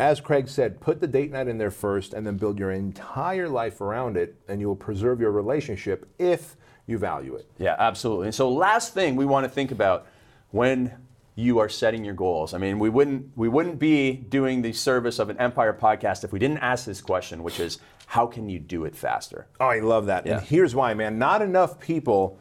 As 0.00 0.20
Craig 0.20 0.48
said, 0.48 0.80
put 0.80 1.00
the 1.00 1.06
date 1.06 1.30
night 1.30 1.46
in 1.46 1.56
there 1.56 1.70
first 1.70 2.12
and 2.12 2.26
then 2.26 2.36
build 2.38 2.58
your 2.58 2.72
entire 2.72 3.48
life 3.48 3.80
around 3.80 4.16
it, 4.16 4.34
and 4.48 4.60
you 4.60 4.66
will 4.66 4.74
preserve 4.74 5.20
your 5.20 5.30
relationship 5.30 6.08
if 6.18 6.56
you 6.88 6.98
value 6.98 7.36
it. 7.36 7.48
Yeah, 7.56 7.76
absolutely. 7.78 8.26
And 8.26 8.34
so, 8.34 8.50
last 8.50 8.94
thing 8.94 9.14
we 9.14 9.26
want 9.26 9.44
to 9.44 9.48
think 9.48 9.70
about 9.70 10.08
when 10.50 10.92
you 11.36 11.60
are 11.60 11.68
setting 11.68 12.04
your 12.04 12.14
goals. 12.14 12.52
I 12.52 12.58
mean, 12.58 12.80
we 12.80 12.88
wouldn't 12.88 13.26
we 13.36 13.48
wouldn't 13.48 13.78
be 13.78 14.12
doing 14.12 14.60
the 14.62 14.72
service 14.72 15.20
of 15.20 15.30
an 15.30 15.38
Empire 15.38 15.72
podcast 15.72 16.24
if 16.24 16.32
we 16.32 16.40
didn't 16.40 16.58
ask 16.58 16.84
this 16.84 17.00
question, 17.00 17.44
which 17.44 17.60
is 17.60 17.78
how 18.06 18.26
can 18.26 18.48
you 18.48 18.58
do 18.58 18.84
it 18.84 18.96
faster? 18.96 19.46
Oh, 19.60 19.66
I 19.66 19.78
love 19.78 20.06
that. 20.06 20.26
Yeah. 20.26 20.38
And 20.38 20.46
here's 20.46 20.74
why, 20.74 20.94
man. 20.94 21.16
Not 21.16 21.42
enough 21.42 21.78
people 21.78 22.40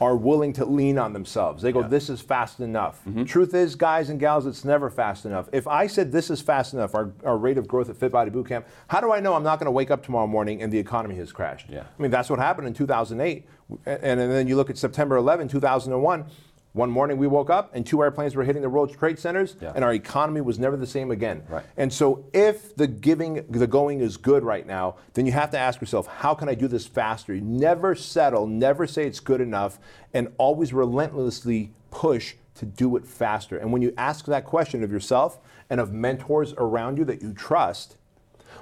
are 0.00 0.16
willing 0.16 0.52
to 0.54 0.64
lean 0.64 0.96
on 0.98 1.12
themselves. 1.12 1.62
They 1.62 1.72
go, 1.72 1.80
Yeah. 1.80 1.84
Mm-hmm. 1.84 1.90
this 1.92 2.08
is 2.08 2.20
fast 2.22 2.60
enough. 2.60 3.02
Truth 3.26 3.54
is, 3.54 3.74
guys 3.74 4.08
and 4.08 4.18
gals, 4.18 4.46
it's 4.46 4.64
never 4.64 4.88
fast 4.88 5.26
enough. 5.26 5.48
If 5.52 5.68
I 5.68 5.86
said 5.86 6.10
this 6.10 6.30
is 6.30 6.40
fast 6.40 6.72
enough, 6.72 6.94
our, 6.94 7.12
our 7.24 7.36
rate 7.36 7.58
of 7.58 7.68
growth 7.68 7.90
at 7.90 7.96
Fit 7.96 8.10
Body 8.10 8.30
Bootcamp, 8.30 8.64
how 8.88 9.00
do 9.00 9.12
I 9.12 9.20
know 9.20 9.34
I'm 9.34 9.42
not 9.42 9.58
going 9.58 9.66
to 9.66 9.70
wake 9.72 9.90
up 9.90 10.02
tomorrow 10.02 10.26
morning 10.26 10.62
and 10.62 10.72
the 10.72 10.78
economy 10.78 11.16
has 11.16 11.32
crashed? 11.32 11.68
Yeah. 11.68 11.80
I 11.98 12.02
mean, 12.02 12.10
that's 12.10 12.30
what 12.30 12.38
happened 12.38 12.66
in 12.66 12.72
2008. 12.74 13.46
And, 13.86 14.02
and 14.20 14.32
then 14.32 14.48
you 14.48 14.56
look 14.56 14.70
at 14.70 14.78
September 14.78 15.16
11, 15.16 15.48
2001. 15.48 16.24
One 16.72 16.90
morning 16.90 17.18
we 17.18 17.26
woke 17.26 17.50
up 17.50 17.70
and 17.74 17.84
two 17.84 18.00
airplanes 18.02 18.36
were 18.36 18.44
hitting 18.44 18.62
the 18.62 18.70
World 18.70 18.92
Trade 18.96 19.18
Centers, 19.18 19.56
Yeah. 19.60 19.72
and 19.74 19.84
our 19.84 19.92
economy 19.92 20.40
was 20.40 20.58
never 20.58 20.76
the 20.76 20.86
same 20.86 21.10
again. 21.10 21.42
Right. 21.48 21.64
And 21.76 21.92
so, 21.92 22.24
if 22.32 22.76
the 22.76 22.86
giving, 22.86 23.44
the 23.48 23.66
going 23.66 24.00
is 24.00 24.16
good 24.16 24.44
right 24.44 24.64
now, 24.64 24.94
then 25.14 25.26
you 25.26 25.32
have 25.32 25.50
to 25.50 25.58
ask 25.58 25.80
yourself, 25.80 26.06
how 26.06 26.34
can 26.34 26.48
I 26.48 26.54
do 26.54 26.68
this 26.68 26.86
faster? 26.86 27.34
You 27.34 27.40
never 27.40 27.96
settle, 27.96 28.46
never 28.46 28.86
say 28.86 29.04
it's 29.06 29.18
good 29.18 29.40
enough, 29.40 29.80
and 30.14 30.32
always 30.38 30.72
relentlessly 30.72 31.72
push 31.90 32.34
to 32.54 32.66
do 32.66 32.96
it 32.96 33.04
faster. 33.04 33.56
And 33.56 33.72
when 33.72 33.82
you 33.82 33.92
ask 33.98 34.26
that 34.26 34.44
question 34.44 34.84
of 34.84 34.92
yourself 34.92 35.40
and 35.68 35.80
of 35.80 35.92
mentors 35.92 36.52
around 36.56 36.98
you 36.98 37.04
that 37.06 37.20
you 37.20 37.32
trust, 37.32 37.96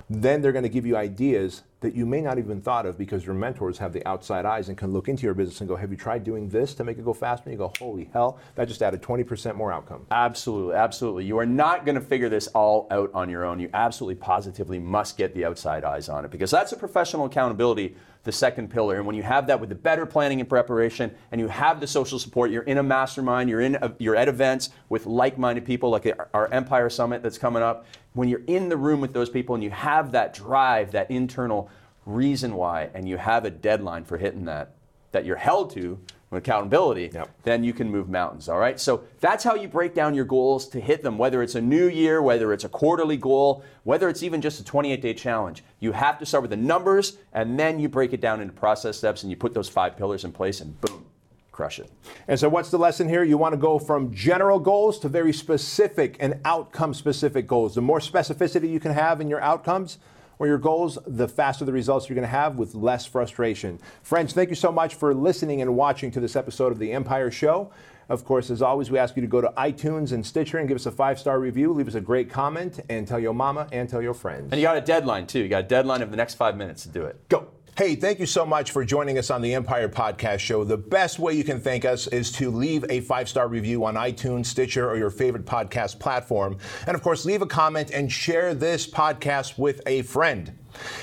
then 0.09 0.41
they're 0.41 0.53
going 0.53 0.63
to 0.63 0.69
give 0.71 0.87
you 0.87 0.97
ideas 0.97 1.63
that 1.81 1.95
you 1.95 2.05
may 2.05 2.21
not 2.21 2.39
even 2.39 2.61
thought 2.61 2.87
of 2.87 2.99
because 2.99 3.25
your 3.25 3.35
mentors 3.35 3.79
have 3.79 3.93
the 3.93 4.05
outside 4.07 4.45
eyes 4.45 4.69
and 4.69 4.77
can 4.77 4.93
look 4.93 5.09
into 5.09 5.25
your 5.25 5.35
business 5.35 5.61
and 5.61 5.69
go, 5.69 5.77
Have 5.77 5.91
you 5.91 5.97
tried 5.97 6.25
doing 6.25 6.49
this 6.49 6.75
to 6.75 6.85
make 6.85 6.99
it 6.99 7.05
go 7.05 7.13
faster? 7.13 7.45
And 7.49 7.53
you 7.53 7.59
go, 7.59 7.73
Holy 7.79 8.11
hell, 8.13 8.39
that 8.57 8.67
just 8.67 8.83
added 8.83 9.01
20% 9.01 9.55
more 9.55 9.73
outcome. 9.73 10.07
Absolutely, 10.11 10.75
absolutely. 10.75 11.25
You 11.25 11.39
are 11.39 11.47
not 11.47 11.85
going 11.85 11.95
to 11.95 12.01
figure 12.01 12.29
this 12.29 12.49
all 12.49 12.89
out 12.91 13.11
on 13.15 13.31
your 13.31 13.45
own. 13.45 13.61
You 13.61 13.71
absolutely 13.75 14.17
positively 14.17 14.81
must 14.81 15.17
get 15.17 15.35
the 15.35 15.45
outside 15.45 15.85
eyes 15.85 16.09
on 16.09 16.25
it 16.25 16.33
because 16.33 16.51
that's 16.51 16.73
a 16.73 16.77
professional 16.77 17.27
accountability, 17.27 17.95
the 18.25 18.33
second 18.33 18.71
pillar. 18.71 18.97
And 18.97 19.07
when 19.07 19.15
you 19.15 19.23
have 19.23 19.47
that 19.47 19.61
with 19.61 19.69
the 19.69 19.77
better 19.77 20.05
planning 20.05 20.41
and 20.41 20.49
preparation 20.49 21.15
and 21.31 21.41
you 21.41 21.47
have 21.47 21.81
the 21.81 21.87
social 21.87 22.19
support, 22.19 22.51
you're 22.51 22.65
in 22.65 22.79
a 22.79 22.83
mastermind, 22.83 23.49
you're 23.49 23.61
in 23.61 23.77
a, 23.77 23.95
you're 23.99 24.17
at 24.17 24.29
events 24.29 24.71
with 24.89 25.07
like-minded 25.07 25.65
people 25.65 25.91
like 25.91 26.13
our 26.35 26.53
Empire 26.53 26.91
Summit 26.91 27.23
that's 27.23 27.39
coming 27.39 27.63
up. 27.63 27.87
When 28.15 28.29
you're 28.29 28.43
in 28.49 28.69
the 28.69 28.77
room 28.77 29.01
with 29.01 29.13
those 29.13 29.31
people 29.31 29.55
and 29.55 29.63
you 29.63 29.71
have 29.71 30.11
that 30.13 30.35
drive, 30.35 30.91
that 30.93 31.09
internal 31.11 31.68
reason 32.09 32.55
why 32.55 32.89
and 32.95 33.09
you 33.09 33.17
have 33.19 33.45
a 33.45 33.51
deadline 33.51 34.05
for 34.05 34.17
hitting 34.17 34.47
that 34.47 34.75
that 35.13 35.25
you're 35.25 35.37
held 35.37 35.71
to 35.71 35.99
with 36.31 36.39
accountability, 36.43 37.11
Yep. 37.15 37.31
then 37.45 37.65
you 37.65 37.73
can 37.73 37.91
move 37.91 38.11
mountains. 38.11 38.47
All 38.51 38.59
right. 38.59 38.79
So 38.79 39.05
that's 39.21 39.43
how 39.43 39.55
you 39.55 39.67
break 39.67 39.95
down 39.95 40.15
your 40.15 40.27
goals 40.27 40.69
to 40.69 40.81
hit 40.81 41.03
them, 41.03 41.17
whether 41.17 41.43
it's 41.43 41.55
a 41.55 41.61
new 41.63 41.87
year, 41.89 42.21
whether 42.21 42.53
it's 42.53 42.65
a 42.65 42.69
quarterly 42.69 43.17
goal, 43.17 43.65
whether 43.85 44.11
it's 44.11 44.23
even 44.23 44.43
just 44.43 44.61
a 44.61 44.65
28 44.65 45.01
day 45.01 45.15
challenge. 45.15 45.65
You 45.81 45.93
have 45.93 46.19
to 46.19 46.27
start 46.27 46.43
with 46.43 46.51
the 46.51 46.59
numbers 46.59 47.17
and 47.33 47.59
then 47.59 47.81
you 47.81 47.89
break 47.89 48.13
it 48.13 48.21
down 48.21 48.43
into 48.43 48.53
process 48.53 48.99
steps 48.99 49.23
and 49.23 49.31
you 49.31 49.37
put 49.37 49.55
those 49.55 49.71
five 49.71 49.97
pillars 49.97 50.25
in 50.25 50.33
place 50.33 50.61
and 50.61 50.79
boom, 50.83 51.07
crush 51.51 51.79
it. 51.79 51.91
And 52.27 52.39
so, 52.39 52.51
what's 52.51 52.71
the 52.71 52.79
lesson 52.79 53.09
here? 53.09 53.25
You 53.25 53.39
want 53.39 53.55
to 53.55 53.59
go 53.59 53.79
from 53.79 54.13
general 54.13 54.59
goals 54.59 54.99
to 55.01 55.09
very 55.09 55.33
specific 55.33 56.19
and 56.21 56.39
outcome 56.45 56.93
specific 56.93 57.47
goals. 57.47 57.75
The 57.75 57.81
more 57.81 58.01
specificity 58.01 58.69
you 58.71 58.81
can 58.81 58.93
have 58.93 59.23
in 59.23 59.31
your 59.31 59.41
outcomes 59.41 59.97
or 60.39 60.47
your 60.47 60.59
goals, 60.59 60.99
the 61.07 61.29
faster 61.29 61.65
the 61.65 61.73
results 61.73 62.09
you're 62.09 62.15
going 62.15 62.23
to 62.23 62.29
have 62.29 62.57
with 62.57 62.75
less 62.75 63.07
frustration. 63.07 63.79
Friends, 64.03 64.33
thank 64.33 64.49
you 64.51 64.55
so 64.55 64.73
much 64.73 64.95
for 64.95 65.15
listening 65.15 65.63
and 65.63 65.77
watching 65.77 66.11
to 66.13 66.21
this 66.21 66.37
episode 66.37 66.73
of 66.73 66.79
The 66.79 66.93
Empire 66.93 67.31
Show. 67.31 67.71
Of 68.09 68.25
course, 68.25 68.49
as 68.51 68.63
always, 68.63 68.91
we 68.91 68.99
ask 68.99 69.17
you 69.17 69.23
to 69.23 69.29
go 69.29 69.41
to 69.41 69.49
iTunes 69.59 70.13
and 70.13 70.25
Stitcher 70.25 70.59
and 70.59 70.67
give 70.67 70.77
us 70.77 70.87
a 70.87 70.91
five 70.91 71.19
star 71.19 71.39
review, 71.39 71.73
leave 71.73 71.89
us 71.89 71.95
a 71.95 72.01
great 72.01 72.31
comment, 72.31 72.81
and 72.89 73.07
tell 73.07 73.21
your 73.21 73.35
mama 73.35 73.69
and 73.71 73.89
tell 73.89 74.01
your 74.01 74.15
friends. 74.15 74.51
And 74.51 74.61
you 74.61 74.67
got 74.67 74.79
a 74.79 74.81
deadline 74.81 75.27
too. 75.27 75.41
You 75.41 75.49
got 75.49 75.65
a 75.65 75.69
deadline 75.69 76.01
of 76.01 76.11
the 76.11 76.17
next 76.17 76.35
five 76.35 76.57
minutes 76.57 76.85
to 76.85 76.89
do 76.89 77.05
it. 77.05 77.29
Go. 77.29 77.49
Hey, 77.79 77.95
thank 77.95 78.19
you 78.19 78.27
so 78.27 78.45
much 78.45 78.73
for 78.73 78.85
joining 78.85 79.19
us 79.19 79.31
on 79.31 79.41
the 79.41 79.55
Empire 79.55 79.89
Podcast 79.89 80.41
Show. 80.41 80.65
The 80.65 80.77
best 80.77 81.21
way 81.21 81.35
you 81.35 81.45
can 81.45 81.61
thank 81.61 81.85
us 81.85 82.09
is 82.09 82.33
to 82.33 82.51
leave 82.51 82.85
a 82.91 83.03
five 83.03 83.29
star 83.29 83.47
review 83.47 83.85
on 83.85 83.95
iTunes, 83.95 84.47
Stitcher, 84.47 84.91
or 84.91 84.97
your 84.97 85.11
favorite 85.11 85.45
podcast 85.45 86.01
platform. 86.01 86.59
And 86.89 86.97
of 86.97 87.05
course, 87.05 87.25
leave 87.25 87.41
a 87.41 87.47
comment 87.47 87.93
and 87.93 88.11
share 88.11 88.53
this 88.53 88.85
podcast 88.85 89.59
with 89.59 89.81
a 89.87 90.03
friend. 90.03 90.59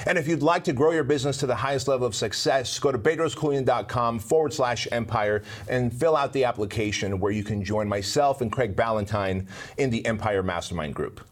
And 0.05 0.17
if 0.17 0.27
you'd 0.27 0.43
like 0.43 0.65
to 0.65 0.73
grow 0.73 0.91
your 0.91 1.05
business 1.05 1.37
to 1.37 1.47
the 1.47 1.55
highest 1.55 1.87
level 1.87 2.05
of 2.05 2.13
success, 2.13 2.77
go 2.77 2.91
to 2.91 2.97
bedroskeuilian.com 2.97 4.19
forward 4.19 4.51
slash 4.51 4.85
empire 4.91 5.43
and 5.69 5.93
fill 5.93 6.17
out 6.17 6.33
the 6.33 6.43
application 6.43 7.21
where 7.21 7.31
you 7.31 7.45
can 7.45 7.63
join 7.63 7.87
myself 7.87 8.41
and 8.41 8.51
Craig 8.51 8.75
Ballantyne 8.75 9.47
in 9.77 9.91
the 9.91 10.05
Empire 10.05 10.43
Mastermind 10.43 10.93
Group. 10.93 11.25